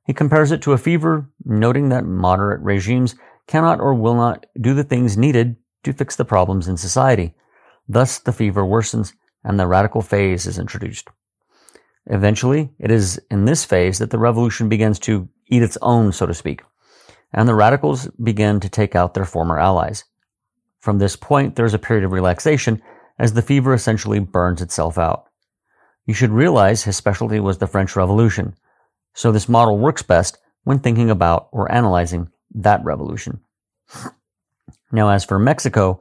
He 0.05 0.13
compares 0.13 0.51
it 0.51 0.61
to 0.61 0.73
a 0.73 0.77
fever, 0.77 1.29
noting 1.43 1.89
that 1.89 2.05
moderate 2.05 2.61
regimes 2.61 3.15
cannot 3.47 3.79
or 3.79 3.93
will 3.93 4.15
not 4.15 4.45
do 4.59 4.73
the 4.73 4.83
things 4.83 5.17
needed 5.17 5.55
to 5.83 5.93
fix 5.93 6.15
the 6.15 6.25
problems 6.25 6.67
in 6.67 6.77
society. 6.77 7.33
Thus, 7.87 8.19
the 8.19 8.31
fever 8.31 8.63
worsens 8.63 9.13
and 9.43 9.59
the 9.59 9.67
radical 9.67 10.01
phase 10.01 10.47
is 10.47 10.59
introduced. 10.59 11.07
Eventually, 12.07 12.71
it 12.79 12.91
is 12.91 13.19
in 13.31 13.45
this 13.45 13.65
phase 13.65 13.97
that 13.99 14.11
the 14.11 14.19
revolution 14.19 14.69
begins 14.69 14.99
to 14.99 15.27
eat 15.47 15.63
its 15.63 15.77
own, 15.81 16.11
so 16.11 16.25
to 16.25 16.33
speak, 16.33 16.61
and 17.33 17.47
the 17.47 17.55
radicals 17.55 18.07
begin 18.23 18.59
to 18.59 18.69
take 18.69 18.95
out 18.95 19.13
their 19.13 19.25
former 19.25 19.59
allies. 19.59 20.03
From 20.79 20.99
this 20.99 21.15
point, 21.15 21.55
there 21.55 21.65
is 21.65 21.73
a 21.73 21.79
period 21.79 22.03
of 22.03 22.11
relaxation 22.11 22.81
as 23.17 23.33
the 23.33 23.41
fever 23.41 23.73
essentially 23.73 24.19
burns 24.19 24.61
itself 24.61 24.97
out. 24.97 25.25
You 26.05 26.13
should 26.13 26.31
realize 26.31 26.83
his 26.83 26.97
specialty 26.97 27.39
was 27.39 27.57
the 27.57 27.67
French 27.67 27.95
Revolution, 27.95 28.55
so 29.13 29.31
this 29.31 29.49
model 29.49 29.77
works 29.77 30.03
best 30.03 30.37
when 30.63 30.79
thinking 30.79 31.09
about 31.09 31.49
or 31.51 31.71
analyzing 31.71 32.29
that 32.53 32.83
revolution. 32.83 33.39
Now, 34.91 35.09
as 35.09 35.25
for 35.25 35.39
Mexico, 35.39 35.99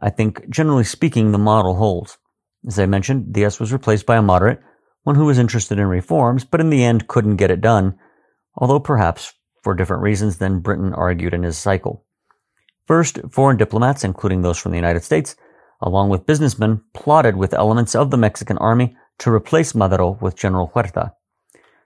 I 0.00 0.10
think 0.10 0.48
generally 0.50 0.84
speaking, 0.84 1.32
the 1.32 1.38
model 1.38 1.74
holds. 1.76 2.18
As 2.66 2.78
I 2.78 2.86
mentioned, 2.86 3.32
Diaz 3.32 3.58
was 3.58 3.72
replaced 3.72 4.04
by 4.04 4.16
a 4.16 4.22
moderate, 4.22 4.60
one 5.04 5.16
who 5.16 5.24
was 5.24 5.38
interested 5.38 5.78
in 5.78 5.86
reforms, 5.86 6.44
but 6.44 6.60
in 6.60 6.70
the 6.70 6.84
end 6.84 7.08
couldn't 7.08 7.36
get 7.36 7.50
it 7.50 7.60
done, 7.60 7.98
although 8.56 8.80
perhaps 8.80 9.32
for 9.62 9.74
different 9.74 10.02
reasons 10.02 10.38
than 10.38 10.60
Brinton 10.60 10.92
argued 10.92 11.32
in 11.32 11.44
his 11.44 11.56
cycle. 11.56 12.04
First, 12.86 13.20
foreign 13.30 13.56
diplomats, 13.56 14.04
including 14.04 14.42
those 14.42 14.58
from 14.58 14.72
the 14.72 14.78
United 14.78 15.02
States, 15.02 15.34
along 15.80 16.08
with 16.08 16.26
businessmen, 16.26 16.82
plotted 16.94 17.36
with 17.36 17.54
elements 17.54 17.94
of 17.94 18.10
the 18.10 18.16
Mexican 18.16 18.58
army 18.58 18.96
to 19.18 19.32
replace 19.32 19.74
Madero 19.74 20.18
with 20.20 20.36
General 20.36 20.70
Huerta. 20.74 21.12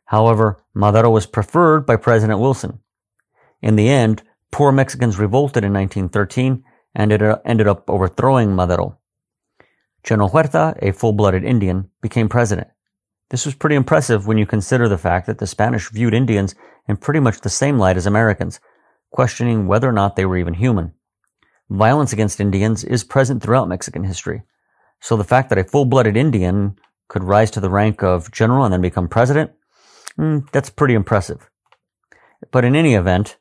However, 0.07 0.63
Madero 0.75 1.11
was 1.11 1.27
preferred 1.27 1.87
by 1.87 1.97
President 1.97 2.41
Wilson. 2.41 2.81
In 3.63 3.77
the 3.77 3.89
end, 3.89 4.23
poor 4.51 4.73
Mexicans 4.73 5.19
revolted 5.19 5.65
in 5.65 5.73
1913 5.73 6.65
and 6.95 7.13
it 7.13 7.23
ended 7.45 7.69
up 7.69 7.89
overthrowing 7.89 8.55
Madero. 8.55 8.99
General 10.03 10.31
Huerta, 10.31 10.77
a 10.83 10.93
full-blooded 10.93 11.45
Indian, 11.45 11.91
became 12.01 12.29
president. 12.29 12.69
This 13.29 13.47
was 13.47 13.55
pretty 13.55 13.77
impressive 13.77 14.27
when 14.27 14.39
you 14.39 14.47
consider 14.47 14.89
the 14.89 14.99
fact 14.99 15.27
that 15.27 15.39
the 15.39 15.47
Spanish 15.47 15.89
viewed 15.91 16.15
Indians 16.15 16.55
in 16.89 16.97
pretty 16.97 17.21
much 17.21 17.41
the 17.41 17.49
same 17.49 17.79
light 17.79 17.97
as 17.97 18.07
Americans, 18.07 18.59
questioning 19.13 19.69
whether 19.69 19.89
or 19.89 19.93
not 19.93 20.17
they 20.17 20.25
were 20.25 20.37
even 20.37 20.55
human. 20.55 20.95
Violence 21.69 22.13
against 22.13 22.41
Indians 22.41 22.83
is 22.83 23.05
present 23.05 23.41
throughout 23.41 23.69
Mexican 23.69 24.03
history. 24.03 24.43
So 24.99 25.17
the 25.17 25.23
fact 25.23 25.49
that 25.51 25.59
a 25.59 25.65
full-blooded 25.65 26.17
Indian 26.17 26.77
could 27.11 27.25
rise 27.25 27.51
to 27.51 27.61
the 27.61 27.69
rank 27.69 28.03
of 28.03 28.31
general 28.31 28.65
and 28.65 28.73
then 28.73 28.81
become 28.81 29.09
president, 29.09 29.51
mm, 30.17 30.49
that's 30.53 30.71
pretty 30.71 30.95
impressive. 30.95 31.51
But 32.53 32.65
in 32.65 32.77
any 32.77 32.95
event, 32.95 33.37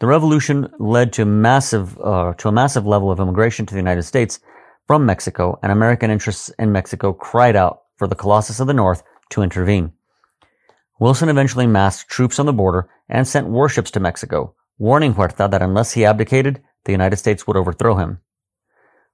the 0.00 0.06
revolution 0.06 0.68
led 0.78 1.12
to 1.12 1.26
massive, 1.26 2.00
uh, 2.00 2.32
to 2.38 2.48
a 2.48 2.52
massive 2.52 2.86
level 2.86 3.10
of 3.10 3.20
immigration 3.20 3.66
to 3.66 3.74
the 3.74 3.80
United 3.80 4.04
States 4.04 4.40
from 4.86 5.06
Mexico, 5.06 5.58
and 5.62 5.70
American 5.70 6.10
interests 6.10 6.50
in 6.58 6.72
Mexico 6.72 7.12
cried 7.12 7.56
out 7.56 7.82
for 7.96 8.08
the 8.08 8.16
Colossus 8.16 8.58
of 8.58 8.66
the 8.66 8.74
North 8.74 9.02
to 9.30 9.42
intervene. 9.42 9.92
Wilson 10.98 11.28
eventually 11.28 11.66
massed 11.66 12.08
troops 12.08 12.38
on 12.38 12.46
the 12.46 12.52
border 12.52 12.88
and 13.08 13.28
sent 13.28 13.48
warships 13.48 13.90
to 13.90 14.00
Mexico, 14.00 14.54
warning 14.78 15.12
Huerta 15.14 15.50
that 15.50 15.62
unless 15.62 15.92
he 15.92 16.06
abdicated, 16.06 16.62
the 16.84 16.92
United 16.92 17.16
States 17.16 17.46
would 17.46 17.56
overthrow 17.56 17.96
him. 17.96 18.20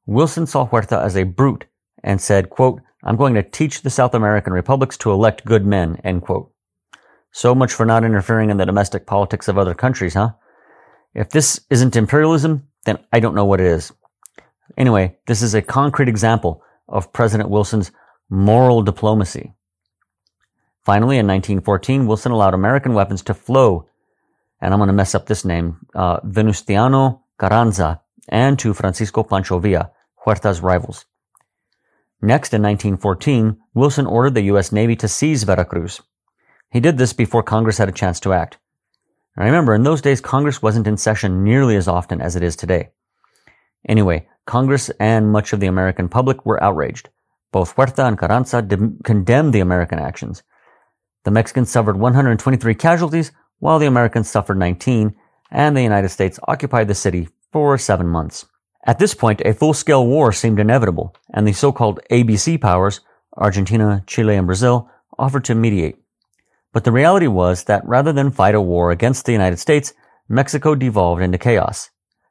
Wilson 0.06 0.47
saw 0.47 0.64
Huerta 0.66 1.02
as 1.02 1.16
a 1.16 1.25
brute 1.25 1.66
and 2.02 2.21
said, 2.21 2.50
quote, 2.50 2.80
I'm 3.02 3.17
going 3.17 3.34
to 3.34 3.43
teach 3.43 3.82
the 3.82 3.91
South 3.91 4.15
American 4.15 4.52
republics 4.52 4.97
to 4.99 5.10
elect 5.10 5.45
good 5.45 5.65
men, 5.65 6.00
end 6.04 6.23
quote. 6.23 6.52
So 7.32 7.54
much 7.54 7.73
for 7.73 7.86
not 7.86 8.04
interfering 8.04 8.50
in 8.50 8.56
the 8.56 8.67
domestic 8.67 9.06
politics 9.06 9.49
of 9.49 9.56
other 9.56 9.75
countries, 9.75 10.15
huh? 10.15 10.32
If 11.15 11.30
this 11.30 11.60
isn't 11.71 11.97
imperialism, 11.97 12.69
then 12.84 12.99
I 13.13 13.21
don't 13.21 13.34
know 13.34 13.45
what 13.45 13.60
it 13.60 13.67
is. 13.67 13.93
Anyway, 14.76 15.17
this 15.26 15.43
is 15.43 15.54
a 15.54 15.63
concrete 15.63 16.08
example 16.08 16.63
of 16.89 17.13
President 17.13 17.50
Wilson's 17.50 17.91
moral 18.28 18.82
diplomacy. 18.82 19.54
Finally, 20.84 21.19
in 21.19 21.26
1914, 21.26 22.06
Wilson 22.06 22.32
allowed 22.32 22.54
American 22.54 22.95
weapons 22.95 23.23
to 23.23 23.34
flow, 23.34 23.89
and 24.60 24.73
I'm 24.73 24.80
going 24.80 24.89
to 24.89 24.93
mess 24.93 25.15
up 25.15 25.26
this 25.26 25.45
name, 25.45 25.86
uh, 25.95 26.21
Venustiano 26.21 27.23
Carranza, 27.39 28.00
and 28.28 28.58
to 28.58 28.75
Francisco 28.75 29.23
Pancho 29.23 29.58
Villa, 29.58 29.91
Huerta's 30.25 30.60
rivals. 30.60 31.04
Next, 32.23 32.52
in 32.52 32.63
1914, 32.63 33.59
Wilson 33.75 34.06
ordered 34.06 34.35
the 34.35 34.43
U.S. 34.43 34.73
Navy 34.73 34.95
to 34.97 35.09
seize 35.09 35.45
Veracruz. 35.45 36.02
He 36.71 36.80
did 36.80 36.99
this 36.99 37.13
before 37.13 37.43
Congress 37.43 37.78
had 37.78 37.89
a 37.89 37.93
chance 37.93 38.21
to 38.21 38.33
act. 38.33 38.59
Now 39.37 39.45
remember, 39.45 39.75
in 39.75 39.85
those 39.85 40.02
days, 40.02 40.21
Congress 40.21 40.61
wasn't 40.61 40.87
in 40.87 40.97
session 40.97 41.43
nearly 41.43 41.76
as 41.76 41.89
often 41.89 42.21
as 42.21 42.37
it 42.37 42.43
is 42.43 42.56
today. 42.56 42.91
Anyway, 43.89 44.28
Congress 44.47 44.91
and 45.00 45.33
much 45.33 45.52
of 45.52 45.61
the 45.61 45.67
American 45.67 46.09
public 46.09 46.45
were 46.45 46.63
outraged. 46.63 47.09
Both 47.52 47.75
Huerta 47.75 48.06
and 48.06 48.19
Carranza 48.19 48.63
condemned 49.02 49.52
the 49.52 49.61
American 49.61 49.99
actions. 49.99 50.43
The 51.25 51.30
Mexicans 51.30 51.71
suffered 51.71 51.97
123 51.97 52.75
casualties, 52.75 53.33
while 53.59 53.78
the 53.78 53.87
Americans 53.87 54.30
suffered 54.30 54.59
19, 54.59 55.15
and 55.50 55.76
the 55.76 55.83
United 55.83 56.11
States 56.11 56.39
occupied 56.47 56.89
the 56.89 56.95
city 56.95 57.28
for 57.50 57.76
seven 57.78 58.06
months. 58.06 58.47
At 58.86 58.99
this 58.99 59.14
point, 59.14 59.43
a 59.45 59.52
full-scale 59.52 60.06
war 60.06 60.32
seemed 60.32 60.58
inevitable, 60.58 61.14
and 61.34 61.47
the 61.47 61.52
so-called 61.52 62.00
ABC 62.10 62.60
powers, 62.60 63.00
Argentina, 63.36 64.02
Chile, 64.06 64.36
and 64.36 64.47
Brazil, 64.47 64.88
offered 65.19 65.45
to 65.45 65.54
mediate. 65.54 65.97
But 66.73 66.84
the 66.84 66.93
reality 66.93 67.26
was 67.26 67.64
that 67.64 67.86
rather 67.86 68.12
than 68.12 68.30
fight 68.30 68.54
a 68.54 68.60
war 68.60 68.90
against 68.90 69.26
the 69.26 69.32
United 69.32 69.58
States, 69.58 69.93
Mexico 70.28 70.75
devolved 70.75 71.23
into 71.23 71.36
chaos. 71.36 71.90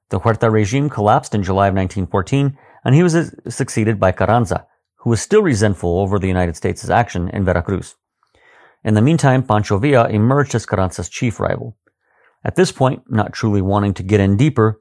The 0.09 0.19
Huerta 0.19 0.49
regime 0.49 0.89
collapsed 0.89 1.35
in 1.35 1.43
July 1.43 1.67
of 1.67 1.75
1914, 1.75 2.57
and 2.83 2.95
he 2.95 3.03
was 3.03 3.35
succeeded 3.47 3.99
by 3.99 4.11
Carranza, 4.11 4.65
who 4.95 5.11
was 5.11 5.21
still 5.21 5.43
resentful 5.43 5.99
over 5.99 6.17
the 6.17 6.27
United 6.27 6.55
States' 6.55 6.89
action 6.89 7.29
in 7.29 7.45
Veracruz. 7.45 7.95
In 8.83 8.93
the 8.93 9.01
meantime, 9.01 9.43
Pancho 9.43 9.77
Villa 9.77 10.07
emerged 10.07 10.55
as 10.55 10.65
Carranza's 10.65 11.09
chief 11.09 11.39
rival. 11.39 11.77
At 12.43 12.55
this 12.55 12.71
point, 12.71 13.03
not 13.07 13.33
truly 13.33 13.61
wanting 13.61 13.93
to 13.95 14.03
get 14.03 14.21
in 14.21 14.37
deeper, 14.37 14.79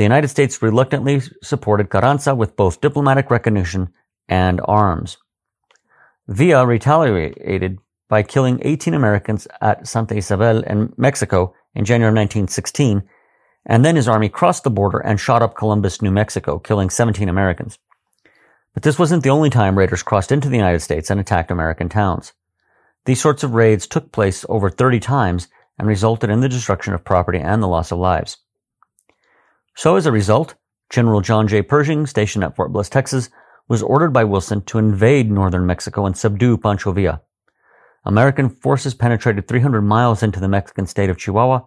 the 0.00 0.04
United 0.04 0.28
States 0.28 0.62
reluctantly 0.62 1.20
supported 1.42 1.90
Carranza 1.90 2.34
with 2.34 2.56
both 2.56 2.80
diplomatic 2.80 3.30
recognition 3.30 3.92
and 4.30 4.58
arms. 4.64 5.18
Villa 6.26 6.64
retaliated 6.64 7.78
by 8.08 8.22
killing 8.22 8.60
18 8.62 8.94
Americans 8.94 9.46
at 9.60 9.86
Santa 9.86 10.16
Isabel 10.16 10.62
in 10.62 10.94
Mexico 10.96 11.54
in 11.74 11.84
January 11.84 12.14
1916, 12.14 13.02
and 13.66 13.84
then 13.84 13.94
his 13.94 14.08
army 14.08 14.30
crossed 14.30 14.64
the 14.64 14.70
border 14.70 15.00
and 15.00 15.20
shot 15.20 15.42
up 15.42 15.54
Columbus, 15.54 16.00
New 16.00 16.10
Mexico, 16.10 16.58
killing 16.58 16.88
17 16.88 17.28
Americans. 17.28 17.78
But 18.72 18.84
this 18.84 18.98
wasn't 18.98 19.22
the 19.22 19.28
only 19.28 19.50
time 19.50 19.76
raiders 19.76 20.02
crossed 20.02 20.32
into 20.32 20.48
the 20.48 20.56
United 20.56 20.80
States 20.80 21.10
and 21.10 21.20
attacked 21.20 21.50
American 21.50 21.90
towns. 21.90 22.32
These 23.04 23.20
sorts 23.20 23.44
of 23.44 23.52
raids 23.52 23.86
took 23.86 24.12
place 24.12 24.46
over 24.48 24.70
30 24.70 24.98
times 24.98 25.48
and 25.78 25.86
resulted 25.86 26.30
in 26.30 26.40
the 26.40 26.48
destruction 26.48 26.94
of 26.94 27.04
property 27.04 27.38
and 27.38 27.62
the 27.62 27.68
loss 27.68 27.92
of 27.92 27.98
lives. 27.98 28.38
So 29.80 29.96
as 29.96 30.04
a 30.04 30.12
result, 30.12 30.56
General 30.90 31.22
John 31.22 31.48
J. 31.48 31.62
Pershing, 31.62 32.04
stationed 32.04 32.44
at 32.44 32.54
Fort 32.54 32.70
Bliss, 32.70 32.90
Texas, 32.90 33.30
was 33.66 33.82
ordered 33.82 34.12
by 34.12 34.24
Wilson 34.24 34.60
to 34.64 34.76
invade 34.76 35.30
northern 35.30 35.64
Mexico 35.64 36.04
and 36.04 36.14
subdue 36.14 36.58
Pancho 36.58 36.92
Villa. 36.92 37.22
American 38.04 38.50
forces 38.50 38.92
penetrated 38.92 39.48
300 39.48 39.80
miles 39.80 40.22
into 40.22 40.38
the 40.38 40.48
Mexican 40.48 40.84
state 40.84 41.08
of 41.08 41.16
Chihuahua, 41.16 41.62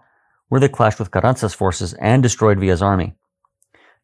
where 0.47 0.61
they 0.61 0.69
clashed 0.69 0.99
with 0.99 1.09
Carranza's 1.09 1.55
forces 1.55 1.95
and 1.95 2.21
destroyed 2.21 2.59
Villa's 2.59 2.83
army. 2.83 3.15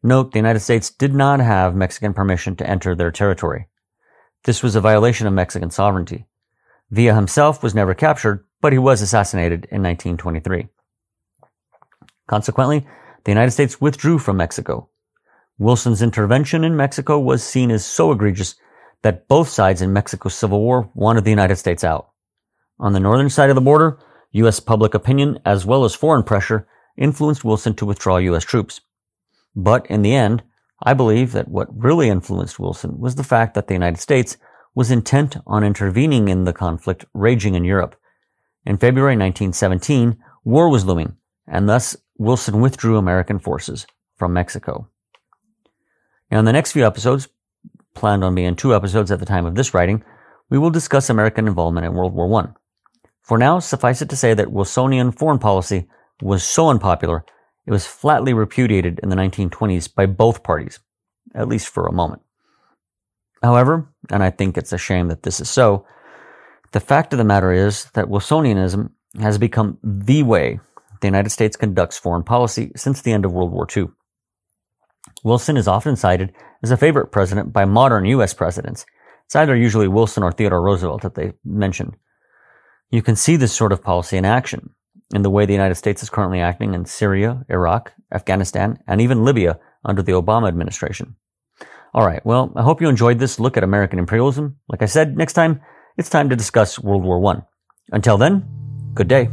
Note, 0.02 0.32
the 0.32 0.40
United 0.40 0.58
States 0.58 0.90
did 0.90 1.14
not 1.14 1.38
have 1.38 1.76
Mexican 1.76 2.12
permission 2.12 2.56
to 2.56 2.68
enter 2.68 2.96
their 2.96 3.12
territory. 3.12 3.68
This 4.42 4.60
was 4.60 4.74
a 4.74 4.80
violation 4.80 5.28
of 5.28 5.34
Mexican 5.34 5.70
sovereignty. 5.70 6.26
Villa 6.90 7.14
himself 7.14 7.62
was 7.62 7.76
never 7.76 7.94
captured, 7.94 8.44
but 8.60 8.72
he 8.72 8.78
was 8.80 9.02
assassinated 9.02 9.68
in 9.70 9.84
1923. 9.84 10.66
Consequently, 12.26 12.88
the 13.24 13.30
United 13.30 13.50
States 13.50 13.80
withdrew 13.80 14.18
from 14.18 14.36
Mexico. 14.36 14.88
Wilson's 15.58 16.02
intervention 16.02 16.64
in 16.64 16.76
Mexico 16.76 17.18
was 17.18 17.42
seen 17.42 17.70
as 17.70 17.84
so 17.84 18.12
egregious 18.12 18.54
that 19.02 19.28
both 19.28 19.48
sides 19.48 19.82
in 19.82 19.92
Mexico's 19.92 20.34
civil 20.34 20.60
war 20.60 20.90
wanted 20.94 21.24
the 21.24 21.30
United 21.30 21.56
States 21.56 21.84
out. 21.84 22.10
On 22.78 22.92
the 22.92 23.00
northern 23.00 23.28
side 23.28 23.50
of 23.50 23.56
the 23.56 23.60
border, 23.60 23.98
U.S. 24.32 24.60
public 24.60 24.94
opinion 24.94 25.38
as 25.44 25.66
well 25.66 25.84
as 25.84 25.94
foreign 25.94 26.22
pressure 26.22 26.66
influenced 26.96 27.44
Wilson 27.44 27.74
to 27.74 27.86
withdraw 27.86 28.16
U.S. 28.16 28.44
troops. 28.44 28.80
But 29.54 29.86
in 29.86 30.02
the 30.02 30.14
end, 30.14 30.42
I 30.82 30.94
believe 30.94 31.32
that 31.32 31.48
what 31.48 31.68
really 31.76 32.08
influenced 32.08 32.58
Wilson 32.58 32.98
was 32.98 33.16
the 33.16 33.24
fact 33.24 33.54
that 33.54 33.66
the 33.66 33.74
United 33.74 33.98
States 33.98 34.36
was 34.74 34.90
intent 34.90 35.36
on 35.46 35.64
intervening 35.64 36.28
in 36.28 36.44
the 36.44 36.52
conflict 36.52 37.04
raging 37.12 37.54
in 37.54 37.64
Europe. 37.64 37.96
In 38.64 38.78
February 38.78 39.14
1917, 39.14 40.16
war 40.44 40.70
was 40.70 40.84
looming, 40.84 41.16
and 41.46 41.68
thus 41.68 41.96
Wilson 42.20 42.60
withdrew 42.60 42.98
American 42.98 43.38
forces 43.38 43.86
from 44.18 44.34
Mexico. 44.34 44.86
Now, 46.30 46.40
in 46.40 46.44
the 46.44 46.52
next 46.52 46.72
few 46.72 46.86
episodes, 46.86 47.28
planned 47.94 48.22
on 48.22 48.34
being 48.34 48.56
two 48.56 48.74
episodes 48.74 49.10
at 49.10 49.20
the 49.20 49.24
time 49.24 49.46
of 49.46 49.54
this 49.54 49.72
writing, 49.72 50.04
we 50.50 50.58
will 50.58 50.68
discuss 50.68 51.08
American 51.08 51.48
involvement 51.48 51.86
in 51.86 51.94
World 51.94 52.12
War 52.12 52.42
I. 52.42 52.48
For 53.22 53.38
now, 53.38 53.58
suffice 53.58 54.02
it 54.02 54.10
to 54.10 54.16
say 54.16 54.34
that 54.34 54.52
Wilsonian 54.52 55.12
foreign 55.12 55.38
policy 55.38 55.88
was 56.20 56.44
so 56.44 56.68
unpopular, 56.68 57.24
it 57.64 57.70
was 57.70 57.86
flatly 57.86 58.34
repudiated 58.34 59.00
in 59.02 59.08
the 59.08 59.16
1920s 59.16 59.94
by 59.94 60.04
both 60.04 60.42
parties, 60.42 60.78
at 61.34 61.48
least 61.48 61.68
for 61.68 61.86
a 61.86 61.92
moment. 61.92 62.20
However, 63.42 63.88
and 64.10 64.22
I 64.22 64.28
think 64.28 64.58
it's 64.58 64.74
a 64.74 64.78
shame 64.78 65.08
that 65.08 65.22
this 65.22 65.40
is 65.40 65.48
so, 65.48 65.86
the 66.72 66.80
fact 66.80 67.14
of 67.14 67.18
the 67.18 67.24
matter 67.24 67.50
is 67.50 67.86
that 67.94 68.10
Wilsonianism 68.10 68.90
has 69.20 69.38
become 69.38 69.78
the 69.82 70.22
way 70.22 70.60
the 71.00 71.08
United 71.08 71.30
States 71.30 71.56
conducts 71.56 71.98
foreign 71.98 72.22
policy 72.22 72.72
since 72.76 73.02
the 73.02 73.12
end 73.12 73.24
of 73.24 73.32
World 73.32 73.52
War 73.52 73.66
II. 73.74 73.88
Wilson 75.24 75.56
is 75.56 75.68
often 75.68 75.96
cited 75.96 76.32
as 76.62 76.70
a 76.70 76.76
favorite 76.76 77.12
president 77.12 77.52
by 77.52 77.64
modern 77.64 78.04
U.S. 78.06 78.34
presidents. 78.34 78.84
It's 79.26 79.36
either 79.36 79.56
usually 79.56 79.88
Wilson 79.88 80.22
or 80.22 80.32
Theodore 80.32 80.62
Roosevelt 80.62 81.02
that 81.02 81.14
they 81.14 81.32
mention. 81.44 81.94
You 82.90 83.02
can 83.02 83.16
see 83.16 83.36
this 83.36 83.52
sort 83.52 83.72
of 83.72 83.82
policy 83.82 84.16
in 84.16 84.24
action 84.24 84.70
in 85.14 85.22
the 85.22 85.30
way 85.30 85.46
the 85.46 85.52
United 85.52 85.76
States 85.76 86.02
is 86.02 86.10
currently 86.10 86.40
acting 86.40 86.74
in 86.74 86.84
Syria, 86.84 87.44
Iraq, 87.48 87.92
Afghanistan, 88.12 88.78
and 88.86 89.00
even 89.00 89.24
Libya 89.24 89.58
under 89.84 90.02
the 90.02 90.12
Obama 90.12 90.48
administration. 90.48 91.16
All 91.92 92.06
right. 92.06 92.24
Well, 92.24 92.52
I 92.54 92.62
hope 92.62 92.80
you 92.80 92.88
enjoyed 92.88 93.18
this 93.18 93.40
look 93.40 93.56
at 93.56 93.64
American 93.64 93.98
imperialism. 93.98 94.58
Like 94.68 94.82
I 94.82 94.86
said, 94.86 95.16
next 95.16 95.32
time 95.32 95.60
it's 95.96 96.10
time 96.10 96.30
to 96.30 96.36
discuss 96.36 96.78
World 96.78 97.02
War 97.02 97.24
I. 97.34 97.42
Until 97.92 98.16
then, 98.16 98.46
good 98.94 99.08
day. 99.08 99.30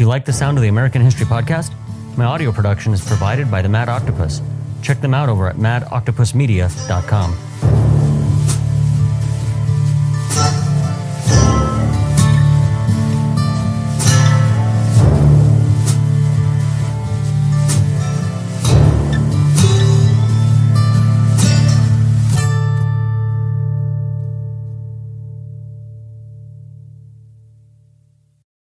Do 0.00 0.04
you 0.04 0.08
like 0.08 0.24
the 0.24 0.32
sound 0.32 0.56
of 0.56 0.62
the 0.62 0.68
American 0.68 1.02
History 1.02 1.26
Podcast? 1.26 1.74
My 2.16 2.24
audio 2.24 2.52
production 2.52 2.94
is 2.94 3.06
provided 3.06 3.50
by 3.50 3.60
the 3.60 3.68
Mad 3.68 3.90
Octopus. 3.90 4.40
Check 4.80 5.02
them 5.02 5.12
out 5.12 5.28
over 5.28 5.46
at 5.46 5.56
madoctopusmedia.com. 5.56 7.49